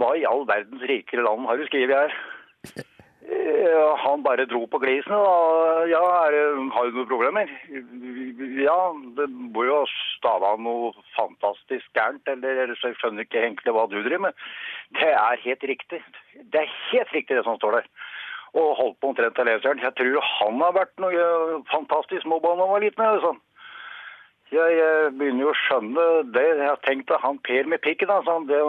hva 0.00 0.14
i 0.16 0.26
all 0.26 0.46
verdens 0.48 0.82
rikere 0.90 1.22
land 1.22 1.46
har 1.46 1.60
du 1.60 1.66
skrevet 1.68 2.08
her? 2.08 2.86
Eh, 3.28 3.96
Han 4.04 4.22
bare 4.24 4.46
dro 4.48 4.66
på 4.66 4.78
glisen. 4.80 5.12
Og 5.12 5.88
Ja, 5.90 6.02
er, 6.28 6.36
har 6.74 6.84
du 6.88 6.96
noen 6.96 7.08
problemer? 7.10 7.50
Ja, 8.62 8.78
det 9.18 9.28
må 9.30 9.64
jo 9.68 9.82
stave 10.16 10.48
av 10.54 10.60
noe 10.60 10.92
fantastisk 11.16 11.86
gærent, 11.96 12.24
eller 12.28 12.64
ellers 12.64 12.82
jeg 12.84 12.96
skjønner 12.98 13.26
ikke 13.26 13.42
egentlig 13.42 13.74
hva 13.74 13.86
du 13.88 13.98
driver 14.00 14.28
med. 14.28 14.46
Det 14.98 15.10
er 15.12 15.44
helt 15.44 15.66
riktig. 15.72 16.00
Det 16.52 16.62
er 16.62 16.72
helt 16.92 17.12
riktig 17.12 17.36
det 17.36 17.44
som 17.44 17.58
står 17.60 17.78
der. 17.80 17.90
Og 18.56 18.76
holdt 18.80 18.96
på 19.00 19.12
omtrent 19.12 19.36
til 19.36 19.44
leseren. 19.44 19.82
Jeg 19.84 19.94
tror 19.98 20.24
han 20.24 20.60
har 20.64 20.72
vært 20.78 20.96
noe 21.04 21.60
fantastisk 21.68 22.24
mobba 22.26 22.54
da 22.56 22.64
han 22.64 22.74
var 22.74 22.84
liten. 22.86 23.04
eller 23.04 23.24
sånn. 23.26 23.40
Jeg, 24.48 24.76
jeg 24.80 25.12
begynner 25.20 25.44
jo 25.44 25.52
å 25.52 25.60
skjønne 25.66 26.04
det. 26.32 26.46
Jeg 26.56 26.68
har 26.70 26.80
tenkt 26.86 27.12
at 27.12 27.20
han 27.20 27.36
Per 27.44 27.68
med 27.68 27.84
pikken, 27.84 28.08
altså, 28.08 28.38
det, 28.48 28.60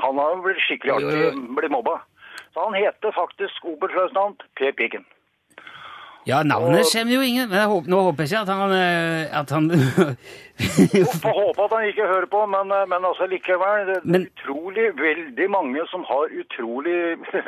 han 0.00 0.20
har 0.22 0.40
blitt 0.44 0.64
skikkelig 0.64 0.96
artig 0.96 1.50
blitt 1.58 1.74
mobba. 1.74 1.98
Han 2.56 2.74
heter 2.74 3.12
faktisk 3.12 3.64
oberstløytnant 3.64 4.42
Per 4.56 4.72
Pikken. 4.78 5.04
ja, 6.26 6.42
navnet 6.42 6.88
kommer 6.92 7.12
jo 7.14 7.20
ingen 7.22 7.48
Men 7.50 7.68
håper, 7.70 7.88
nå 7.90 8.00
håper 8.08 8.24
jeg 8.24 8.32
ikke 8.32 8.40
at 8.40 8.48
han, 8.48 8.72
eh, 8.72 9.38
at 9.40 9.50
han 9.50 9.70
Får 11.22 11.34
håpe 11.36 11.64
at 11.66 11.72
han 11.76 11.84
ikke 11.90 12.06
hører 12.08 12.26
på, 12.32 12.40
men, 12.46 12.68
men 12.88 13.04
altså 13.04 13.26
likevel. 13.30 13.86
Det 13.92 14.00
Men- 14.04 14.22
er 14.22 14.30
utrolig 14.32 14.86
veldig 14.98 15.50
mange 15.50 15.84
som 15.90 16.04
har 16.08 16.32
utrolig 16.40 17.18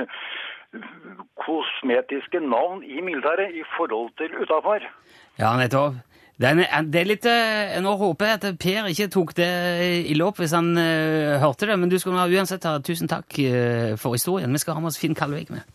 kosmetiske 1.46 2.40
navn 2.44 2.82
i 2.84 3.00
militæret 3.00 3.54
i 3.56 3.62
forhold 3.76 4.10
til 4.20 4.34
utafor. 4.42 4.84
Ja, 5.38 5.54
nettopp. 5.56 5.94
Den 6.38 6.60
er, 6.62 6.84
det 6.86 7.00
er 7.00 7.08
litt, 7.08 7.24
eh, 7.26 7.80
nå 7.82 7.96
håper 7.98 8.28
jeg 8.28 8.38
at 8.38 8.58
Per 8.62 8.88
ikke 8.92 9.08
tok 9.10 9.32
det 9.34 9.48
ille 10.06 10.22
opp 10.22 10.38
hvis 10.38 10.54
han 10.54 10.70
uh, 10.78 11.34
hørte 11.42 11.66
det, 11.66 11.74
men 11.82 11.90
du 11.90 11.96
skal 11.98 12.14
uansett 12.14 12.62
ha 12.68 12.76
tusen 12.78 13.10
takk 13.10 13.40
uh, 13.42 13.96
for 13.98 14.14
historien. 14.14 14.54
Vi 14.54 14.60
skal 14.62 14.78
ha 14.78 14.82
med 14.84 14.92
oss 14.92 15.00
Finn 15.02 15.18
Kalvik 15.18 15.50
med. 15.50 15.66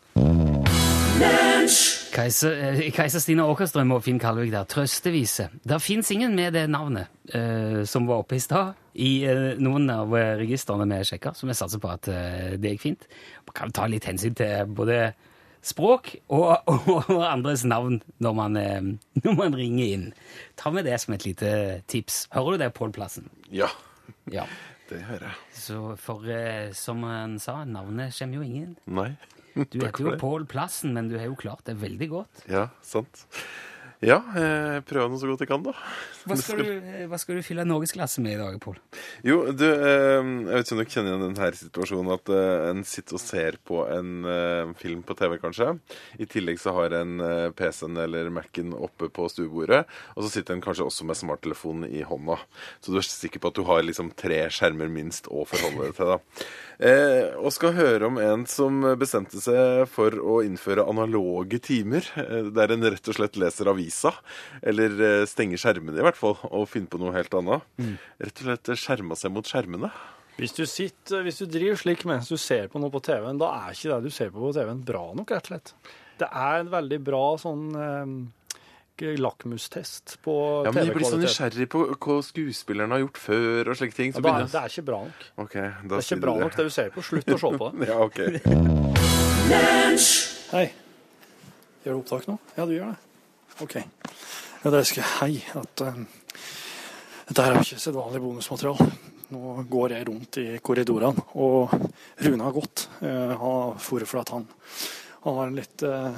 Keiser, 2.14 3.20
Stine 3.20 3.44
Åkerstrøm 3.44 3.92
og 3.92 4.06
Finn 4.06 4.22
Kalvik 4.24 4.54
der. 4.54 4.64
Trøstevise. 4.72 5.50
Det 5.68 5.82
fins 5.84 6.14
ingen 6.16 6.32
med 6.38 6.56
det 6.56 6.64
navnet 6.72 7.12
uh, 7.36 7.84
som 7.84 8.08
var 8.08 8.24
oppe 8.24 8.40
i 8.40 8.44
stad, 8.44 8.80
i 8.96 9.12
noen 9.60 9.90
av 9.92 10.16
registrene 10.40 10.88
vi 10.88 11.04
sjekka, 11.12 11.36
så 11.36 11.50
vi 11.50 11.58
satser 11.58 11.82
på 11.82 11.92
at 11.92 12.08
det 12.08 12.76
gikk 12.76 12.84
fint. 12.86 13.08
Man 13.50 13.56
kan 13.58 13.76
ta 13.76 13.90
litt 13.90 14.06
hensyn 14.08 14.36
til 14.38 14.70
både 14.80 15.10
språk 15.64 16.14
og, 16.28 16.68
og 16.68 17.24
andres 17.24 17.64
navn 17.68 18.02
når 18.24 18.36
man, 18.38 18.58
eh, 18.60 18.82
når 19.24 19.38
man 19.40 19.56
ringer 19.58 19.86
inn. 19.96 20.06
Ta 20.60 20.72
med 20.76 20.86
det 20.90 21.00
som 21.04 21.16
et 21.16 21.26
lite 21.28 21.54
tips. 21.92 22.26
Hører 22.36 22.58
du 22.58 22.64
det, 22.66 22.72
Pål 22.78 22.94
Plassen? 22.96 23.30
Ja, 23.54 23.70
Ja. 24.32 24.46
det 24.90 25.02
hører 25.08 25.30
jeg. 25.30 25.38
Så 25.56 25.78
for 26.00 26.28
eh, 26.30 26.72
som 26.76 27.04
han 27.08 27.38
sa, 27.40 27.62
navnet 27.66 28.12
kommer 28.20 28.42
jo 28.42 28.48
ingen. 28.48 28.76
Nei. 28.86 29.14
Du 29.54 29.78
heter 29.84 30.04
jo. 30.08 30.16
Pål 30.20 30.48
Plassen, 30.50 30.94
men 30.98 31.08
du 31.12 31.18
har 31.20 31.28
jo 31.30 31.36
klart 31.40 31.64
det 31.70 31.76
veldig 31.82 32.08
godt. 32.12 32.44
Ja, 32.50 32.68
sant. 32.84 33.24
Ja, 34.04 34.18
jeg 34.36 34.84
prøver 34.90 35.12
nå 35.12 35.18
så 35.20 35.30
godt 35.30 35.44
jeg 35.46 35.50
kan, 35.50 35.64
da. 35.64 35.72
Hva 36.28 36.36
skal 36.40 36.60
du, 36.60 36.72
hva 37.08 37.20
skal 37.20 37.38
du 37.40 37.46
fylle 37.46 37.64
norgesklasse 37.68 38.24
med 38.24 38.36
i 38.36 38.40
dag, 38.42 38.58
Pål? 38.64 38.76
Jo, 39.24 39.38
du, 39.56 39.64
eh, 39.64 40.20
jeg 40.20 40.50
vet 40.50 40.68
ikke 40.68 40.76
om 40.76 40.82
du 40.82 40.94
kjenner 40.94 41.14
igjen 41.14 41.24
denne 41.24 41.50
situasjonen 41.60 42.14
at 42.16 42.32
eh, 42.36 42.66
en 42.72 42.84
sitter 42.88 43.18
og 43.18 43.24
ser 43.24 43.58
på 43.64 43.82
en 43.88 44.28
eh, 44.28 44.74
film 44.80 45.06
på 45.08 45.16
TV, 45.20 45.38
kanskje. 45.42 45.70
I 46.20 46.28
tillegg 46.30 46.60
så 46.60 46.76
har 46.76 46.98
en 47.00 47.24
eh, 47.24 47.48
PC-en 47.56 48.02
eller 48.04 48.32
Mac-en 48.34 48.76
oppe 48.76 49.08
på 49.14 49.30
stuebordet, 49.32 49.84
og 50.18 50.26
så 50.26 50.34
sitter 50.36 50.58
en 50.58 50.66
kanskje 50.66 50.88
også 50.90 51.08
med 51.08 51.20
smarttelefonen 51.20 51.88
i 51.88 52.04
hånda. 52.08 52.40
Så 52.84 52.92
du 52.92 53.00
er 53.00 53.08
sikker 53.08 53.44
på 53.44 53.54
at 53.54 53.60
du 53.60 53.64
har 53.70 53.84
liksom 53.88 54.12
tre 54.20 54.44
skjermer 54.52 54.92
minst 54.92 55.32
å 55.32 55.48
forholde 55.48 55.88
deg 55.88 55.98
til, 56.00 56.14
da. 56.16 56.50
Eh, 56.84 57.32
og 57.40 57.54
skal 57.56 57.76
høre 57.78 58.10
om 58.10 58.18
en 58.20 58.44
som 58.50 58.82
bestemte 59.00 59.40
seg 59.44 59.86
for 59.92 60.16
å 60.20 60.42
innføre 60.44 60.88
analoge 60.90 61.62
timer, 61.64 62.08
eh, 62.20 62.50
der 62.52 62.74
en 62.74 62.84
rett 62.90 63.08
og 63.08 63.20
slett 63.20 63.40
leser 63.40 63.70
avisa, 63.94 64.14
eller 64.66 65.26
stenge 65.30 65.58
skjermene 65.62 66.00
i 66.02 66.04
hvert 66.06 66.18
fall, 66.20 66.36
og 66.50 66.68
finne 66.72 66.90
på 66.90 66.98
noe 67.02 67.14
helt 67.16 67.34
annet. 67.38 67.62
Rett 68.20 68.42
og 68.42 68.50
slett 68.50 68.74
skjerma 68.82 69.16
seg 69.20 69.32
mot 69.36 69.46
skjermene. 69.48 69.92
Hvis 70.40 70.56
du, 70.58 70.64
sitter, 70.66 71.22
hvis 71.22 71.38
du 71.38 71.46
driver 71.46 71.78
slik 71.78 72.06
mens 72.10 72.26
du 72.32 72.38
ser 72.42 72.66
på 72.74 72.80
noe 72.82 72.90
på 72.90 73.00
TV-en, 73.06 73.38
da 73.38 73.52
er 73.68 73.76
ikke 73.76 73.92
det 73.94 74.08
du 74.10 74.10
ser 74.16 74.32
på 74.34 74.42
på 74.42 74.50
TV-en 74.56 74.80
bra 74.88 75.04
nok, 75.14 75.30
rett 75.30 75.46
og 75.46 75.54
slett. 75.54 75.74
Det 76.18 76.26
er 76.30 76.64
en 76.64 76.72
veldig 76.74 76.98
bra 77.06 77.20
sånn 77.38 77.68
eh, 77.78 79.14
lakmustest 79.22 80.18
på 80.26 80.34
Ja, 80.66 80.72
men 80.74 80.86
jeg 80.88 80.96
blir 80.96 81.06
så 81.06 81.18
TV-kvalitet. 81.20 81.30
nysgjerrig 81.30 81.68
på 81.70 81.84
hva 82.02 82.18
skuespillerne 82.26 82.94
har 82.98 83.02
gjort 83.04 83.18
før 83.22 83.70
og 83.74 83.78
slike 83.78 83.98
ting. 83.98 84.14
Ja, 84.16 84.22
da 84.26 84.34
er, 84.40 84.50
det 84.50 84.60
er 84.64 84.74
ikke 84.74 84.86
bra 84.90 85.00
nok. 85.06 85.24
Okay, 85.46 85.70
da 85.70 85.90
Det 85.94 86.02
er 86.02 86.08
ikke 86.08 86.22
bra 86.26 86.34
det. 86.34 86.42
nok 86.48 86.58
det 86.58 86.66
du 86.66 86.74
ser 86.80 86.90
på. 86.98 87.06
Slutt 87.06 87.30
å 87.30 87.38
se 87.44 87.54
på 87.62 87.70
det. 87.78 87.90
Ja, 87.90 87.98
ok. 88.02 88.20
Hei. 90.54 90.68
Gjør 91.84 91.94
du 91.94 92.00
opptak 92.02 92.26
nå? 92.30 92.40
Ja, 92.58 92.66
du 92.66 92.74
gjør 92.78 92.94
det. 92.94 92.98
OK. 93.62 93.76
Ja, 94.64 94.72
det 94.72 94.86
skal 94.90 95.04
Hei. 95.20 95.44
At, 95.54 95.82
um, 95.86 96.08
dette 97.28 97.44
her 97.46 97.54
er 97.54 97.62
ikke 97.62 97.82
sedvanlig 97.82 98.22
bonusmateriale. 98.24 98.88
Nå 99.34 99.66
går 99.70 99.94
jeg 99.96 100.08
rundt 100.10 100.40
i 100.42 100.46
korridorene, 100.62 101.26
og 101.38 101.74
Rune 102.26 102.48
har 102.48 102.56
gått. 102.56 102.88
Uh, 103.02 103.34
har 103.38 103.78
for 103.84 104.22
at 104.22 104.34
han, 104.34 104.48
han 105.26 105.38
har 105.38 105.52
en 105.52 105.60
litt 105.60 105.86
uh, 105.86 106.18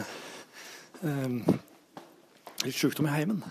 um, 1.02 1.42
litt 2.64 2.78
sykdom 2.80 3.10
i 3.10 3.14
heimen. 3.18 3.44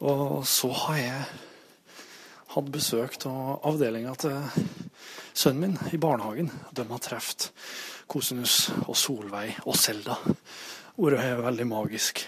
Og 0.00 0.42
så 0.48 0.72
har 0.86 0.98
jeg 0.98 1.22
hatt 2.56 2.74
besøk 2.74 3.16
av 3.30 3.60
avdelinga 3.70 4.16
til 4.18 4.36
sønnen 5.30 5.76
min 5.78 5.94
i 5.94 6.00
barnehagen. 6.00 6.50
De 6.74 6.86
har 6.90 7.02
truffet 7.04 7.50
Kosinus 8.10 8.72
og 8.88 8.96
Solveig 8.98 9.60
og 9.62 9.78
Selda. 9.78 10.18
Ordet 11.00 11.22
er 11.22 11.44
veldig 11.46 11.68
magisk. 11.70 12.24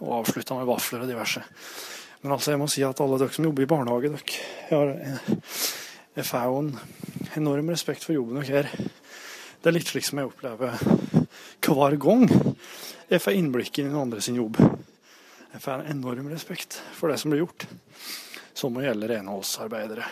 Og 0.00 0.20
avslutta 0.20 0.58
med 0.58 0.68
vafler 0.68 1.04
og 1.04 1.10
diverse. 1.10 1.42
Men 2.22 2.34
altså, 2.36 2.52
jeg 2.52 2.60
må 2.60 2.68
si 2.70 2.84
at 2.86 3.00
alle 3.00 3.18
dere 3.20 3.34
som 3.34 3.46
jobber 3.46 3.64
i 3.64 3.70
barnehage, 3.70 4.10
dere 4.12 4.70
har, 4.70 4.92
jeg, 4.96 5.40
jeg 6.16 6.26
får 6.26 6.48
jo 6.48 6.62
en 6.62 6.72
enorm 7.36 7.70
respekt 7.72 8.06
for 8.06 8.16
jobben 8.16 8.40
dere 8.40 8.50
gjør. 8.52 8.70
Det 9.62 9.70
er 9.70 9.76
litt 9.76 9.90
slik 9.90 10.06
som 10.06 10.20
jeg 10.20 10.30
opplever 10.30 10.76
hver 11.66 11.96
gang 11.98 12.28
jeg 13.06 13.22
får 13.22 13.36
innblikk 13.38 13.78
i 13.78 13.84
den 13.86 13.94
andre 13.98 14.20
sin 14.22 14.38
jobb. 14.38 14.58
Jeg 14.58 15.62
får 15.62 15.80
en 15.80 15.90
enorm 15.94 16.26
respekt 16.32 16.80
for 16.96 17.10
det 17.10 17.20
som 17.22 17.30
blir 17.30 17.44
gjort. 17.44 17.66
Som 18.56 18.78
å 18.78 18.82
gjelde 18.82 19.10
renholdsarbeidere. 19.12 20.08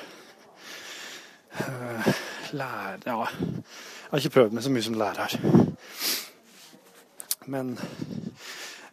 Eh, 1.59 2.12
Lærer 2.55 3.03
Ja, 3.07 3.27
jeg 3.27 4.11
har 4.11 4.23
ikke 4.23 4.35
prøvd 4.37 4.55
meg 4.55 4.62
så 4.62 4.70
mye 4.70 4.87
som 4.87 4.99
lærer. 5.01 5.35
Men 7.51 7.75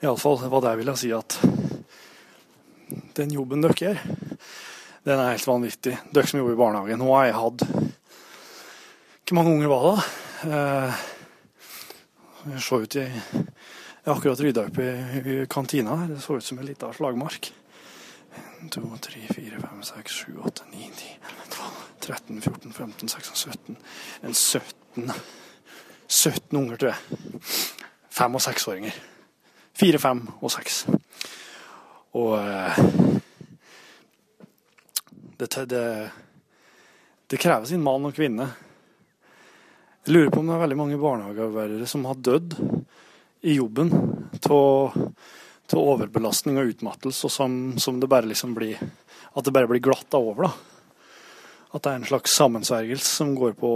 iallfall 0.02 0.40
der 0.42 0.78
det 0.82 0.86
jeg 0.88 0.98
si 0.98 1.12
at 1.14 1.38
den 3.16 3.32
jobben 3.32 3.62
dere 3.64 3.76
gjør, 3.78 4.00
den 5.06 5.20
er 5.20 5.32
helt 5.34 5.48
vanvittig. 5.48 5.96
Dere 6.14 6.28
som 6.30 6.40
jobber 6.42 6.54
i 6.56 6.60
barnehagen. 6.60 7.00
Nå 7.02 7.10
har 7.16 7.26
jeg 7.30 7.38
hatt 7.40 7.64
Hvor 9.26 9.38
mange 9.38 9.54
unger 9.56 9.70
var 9.72 9.86
det? 9.88 10.04
Eh, 10.52 10.94
Jeg 12.52 12.62
så 12.66 12.80
ut 12.82 12.96
i 12.98 13.06
Jeg 13.06 14.08
har 14.10 14.16
akkurat 14.18 14.40
rydda 14.42 14.66
opp 14.66 14.78
i, 14.82 15.46
kantina. 15.50 15.96
her. 15.96 16.08
Det 16.08 16.22
så 16.22 16.36
ut 16.38 16.44
som 16.44 16.58
en 16.60 16.66
liten 16.66 16.94
slagmark. 16.94 17.52
1, 18.64 18.70
2, 18.72 18.82
3, 19.02 19.22
4, 19.36 19.60
5, 19.62 19.84
6, 19.84 20.12
7, 20.26 20.38
8, 20.46 20.64
9, 20.72 20.90
10, 20.98 21.18
11, 21.22 21.48
12, 21.50 21.68
13, 22.02 22.42
14, 22.42 22.74
15, 22.74 23.10
16, 23.10 23.36
17 23.36 23.78
En 24.24 24.34
17 24.34 25.12
17 26.08 26.58
unger, 26.58 26.78
tror 26.78 26.90
jeg. 26.92 27.42
Fem- 28.10 28.36
og 28.36 28.42
seksåringer. 28.42 28.94
Fire, 29.78 30.00
fem 30.02 30.24
og 30.40 30.52
seks. 30.54 30.84
Og 32.18 32.34
eh, 32.38 32.82
det, 35.40 35.50
det, 35.72 35.86
det 37.28 37.40
krever 37.40 37.66
sin 37.70 37.84
mann 37.84 38.06
og 38.10 38.16
kvinne. 38.16 38.50
Jeg 40.06 40.16
lurer 40.16 40.34
på 40.34 40.42
om 40.42 40.50
det 40.50 40.58
er 40.58 40.64
veldig 40.66 40.80
mange 40.80 41.00
barnehagearbeidere 41.02 41.88
som 41.90 42.06
har 42.10 42.18
dødd 42.18 42.58
i 43.46 43.56
jobben 43.56 43.94
av 44.50 44.98
overbelastning 45.72 46.58
og 46.60 46.74
utmattelse, 46.74 47.30
og 47.30 47.32
som, 47.32 47.54
som 47.80 48.00
det 48.02 48.10
bare 48.12 48.28
liksom 48.28 48.52
blir 48.58 48.82
At 49.32 49.46
det 49.46 49.54
bare 49.56 49.70
blir 49.70 49.80
glatta 49.80 50.20
over, 50.20 50.50
da. 50.50 50.52
At 51.72 51.86
det 51.86 51.92
er 51.92 52.00
en 52.02 52.10
slags 52.10 52.34
sammensvergelse 52.36 53.08
som 53.22 53.32
går 53.38 53.54
på 53.56 53.72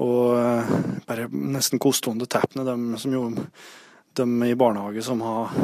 og 0.00 0.38
eh, 0.40 0.70
bare 1.04 1.26
nesten 1.28 1.82
kostende 1.82 2.24
teppene, 2.30 2.64
de 2.64 3.00
som 3.02 3.12
jo 3.12 3.26
de 4.18 4.26
i 4.46 4.56
barnehage 4.58 5.04
som 5.06 5.22
har 5.24 5.54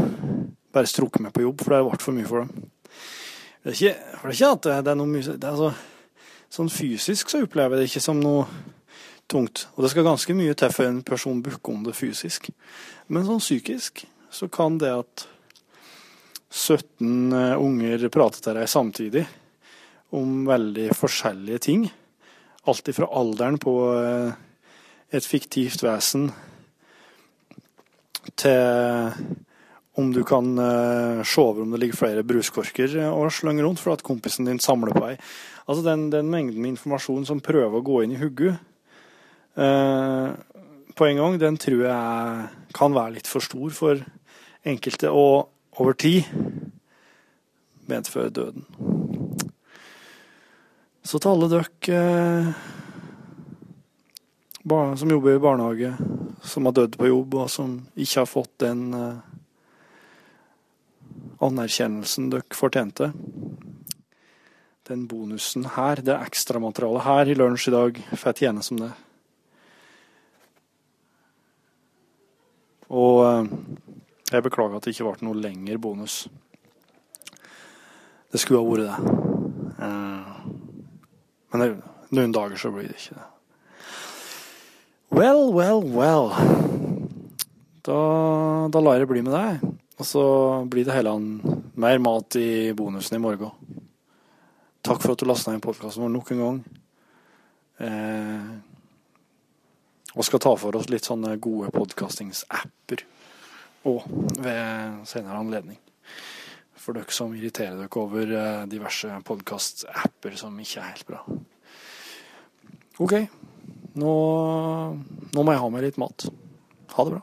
bare 0.73 0.87
strukket 0.87 1.23
med 1.25 1.35
på 1.35 1.43
jobb, 1.47 1.63
for 1.63 1.73
det 1.73 1.83
vært 1.89 2.05
for 2.05 2.17
mye 2.17 2.29
for 2.29 2.45
dem. 2.45 2.71
Det 3.65 3.73
er 3.73 3.77
ikke, 3.77 4.17
for 4.21 4.29
det 4.29 4.35
er 4.35 4.39
ikke 4.39 4.55
at 4.55 4.67
det, 4.87 4.93
er 4.93 4.99
noe 5.01 5.11
mye 5.11 5.37
er 5.37 5.61
så, 5.61 5.75
Sånn 6.57 6.69
fysisk 6.71 7.29
så 7.29 7.41
opplever 7.43 7.75
jeg 7.75 7.83
det 7.83 7.89
ikke 7.91 8.05
som 8.05 8.21
noe 8.23 8.45
tungt. 9.27 9.65
Og 9.75 9.83
det 9.83 9.91
skal 9.93 10.07
ganske 10.07 10.37
mye 10.39 10.55
til 10.57 10.71
før 10.73 10.93
en 10.93 11.01
person 11.05 11.41
bukker 11.43 11.75
om 11.75 11.83
det 11.85 11.97
fysisk. 11.99 12.47
Men 13.11 13.27
sånn 13.27 13.43
psykisk 13.43 14.05
så 14.33 14.49
kan 14.53 14.79
det 14.79 14.93
at 14.95 15.27
17 16.55 17.35
eh, 17.35 17.57
unger 17.59 18.07
prater 18.15 18.45
til 18.45 18.59
deg 18.61 18.71
samtidig 18.71 19.25
om 20.17 20.45
veldig 20.47 20.93
forskjellige 20.95 21.63
ting, 21.67 21.89
alt 22.71 22.89
ifra 22.89 23.09
alderen 23.19 23.59
på 23.61 23.75
eh, 23.99 24.31
et 25.11 25.27
fiktivt 25.27 25.83
vesen 25.85 26.31
til 28.35 29.15
om 29.97 30.13
du 30.13 30.23
kan 30.29 30.59
eh, 30.59 31.23
se 31.25 31.41
over 31.41 31.63
om 31.63 31.71
det 31.73 31.81
ligger 31.81 31.97
flere 31.97 32.25
bruskorker 32.27 32.99
og 33.09 33.33
slenge 33.33 33.65
rundt 33.65 33.81
for 33.81 33.97
at 33.97 34.05
kompisen 34.05 34.45
din 34.49 34.61
samler 34.61 34.93
på 34.93 35.07
ei. 35.09 35.17
Altså 35.67 35.83
den, 35.87 36.11
den 36.13 36.29
mengden 36.31 36.61
med 36.61 36.75
informasjon 36.75 37.25
som 37.29 37.41
prøver 37.41 37.79
å 37.79 37.85
gå 37.87 38.03
inn 38.05 38.13
i 38.13 38.21
hodet 38.21 38.59
eh, 39.57 40.29
på 40.97 41.09
en 41.09 41.21
gang, 41.21 41.41
den 41.41 41.57
tror 41.61 41.83
jeg 41.87 42.47
kan 42.77 42.97
være 42.97 43.17
litt 43.17 43.29
for 43.29 43.45
stor 43.45 43.73
for 43.77 44.05
enkelte, 44.67 45.11
og 45.13 45.49
over 45.81 45.97
tid 45.97 46.25
medføre 47.87 48.33
døden. 48.33 48.65
Så 51.07 51.21
til 51.21 51.31
alle 51.31 51.51
dere 51.53 52.01
eh, 52.01 52.55
som 54.99 55.13
jobber 55.13 55.37
i 55.37 55.43
barnehage, 55.43 55.93
som 56.47 56.67
har 56.67 56.77
dødd 56.77 56.97
på 56.99 57.09
jobb, 57.11 57.35
og 57.43 57.51
som 57.51 57.81
ikke 57.95 58.23
har 58.23 58.31
fått 58.31 58.53
den 58.63 58.87
eh, 58.97 59.19
anerkjennelsen 61.47 62.31
dere 62.33 62.57
fortjente. 62.57 63.11
Den 64.87 65.07
bonusen 65.11 65.67
her, 65.75 66.03
det 66.07 66.15
ekstramaterialet 66.15 67.07
her 67.07 67.33
i 67.33 67.37
lunsj 67.39 67.69
i 67.71 67.75
dag, 67.75 68.01
får 68.13 68.31
jeg 68.31 68.41
tjene 68.45 68.65
som 68.65 68.81
det. 68.81 68.93
Og 72.95 73.23
eh, 73.27 73.53
jeg 74.33 74.47
beklager 74.47 74.79
at 74.79 74.87
det 74.87 74.95
ikke 74.95 75.11
ble 75.11 75.29
noe 75.29 75.43
lengre 75.43 75.79
bonus. 75.83 76.25
Det 78.31 78.43
skulle 78.43 78.63
ha 78.63 78.69
vært 78.71 78.87
det. 78.87 78.97
Eh, 79.87 80.33
Men 81.57 81.81
noen 82.13 82.33
dager 82.35 82.59
så 82.61 82.71
blir 82.75 82.91
det 82.91 82.99
ikke 82.99 83.17
det. 83.17 83.27
Well, 85.11 85.53
well, 85.53 85.83
well. 85.83 86.33
Da, 87.87 87.99
da 88.69 88.81
lar 88.83 88.97
jeg 88.97 89.05
det 89.05 89.11
bli 89.13 89.23
med 89.23 89.37
deg. 89.37 89.67
Og 89.97 90.05
så 90.05 90.23
blir 90.69 90.85
det 90.85 90.97
heller 90.97 91.21
mer 91.79 92.01
mat 92.03 92.37
i 92.41 92.73
bonusen 92.77 93.17
i 93.17 93.23
morgen. 93.23 93.53
Takk 94.87 95.01
for 95.03 95.15
at 95.15 95.23
du 95.23 95.27
lasta 95.29 95.55
inn 95.55 95.63
podkasten 95.65 96.05
vår 96.05 96.13
nok 96.15 96.33
en 96.35 96.43
gang. 96.43 96.59
Eh, 97.87 98.51
og 100.17 100.25
skal 100.27 100.43
ta 100.43 100.53
for 100.59 100.79
oss 100.79 100.91
litt 100.93 101.07
sånne 101.07 101.35
gode 101.43 101.73
podkastingsapper 101.75 103.03
òg 103.87 104.07
ved 104.43 105.03
senere 105.09 105.41
anledning. 105.41 105.81
For 106.75 106.97
dere 106.97 107.15
som 107.15 107.35
irriterer 107.35 107.79
dere 107.79 108.03
over 108.03 108.31
eh, 108.31 108.63
diverse 108.71 109.11
podkastapper 109.27 110.39
som 110.39 110.57
ikke 110.63 110.83
er 110.83 110.93
helt 110.93 111.09
bra. 111.09 111.23
OK. 113.03 113.21
Nå, 113.97 114.13
nå 115.33 115.43
må 115.43 115.55
jeg 115.55 115.63
ha 115.63 115.69
meg 115.73 115.87
litt 115.87 115.97
mat. 116.01 116.29
Ha 116.93 117.07
det 117.09 117.17
bra. 117.17 117.23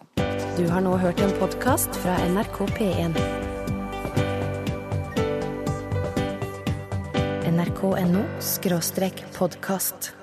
Du 0.57 0.65
har 0.69 0.82
nå 0.86 0.95
hørt 1.01 1.21
en 1.21 1.34
podkast 1.38 1.93
fra 2.01 2.17
NRK 2.30 2.59
P1. 2.78 3.17
nrk.no 7.53 8.26
podkast. 9.38 10.22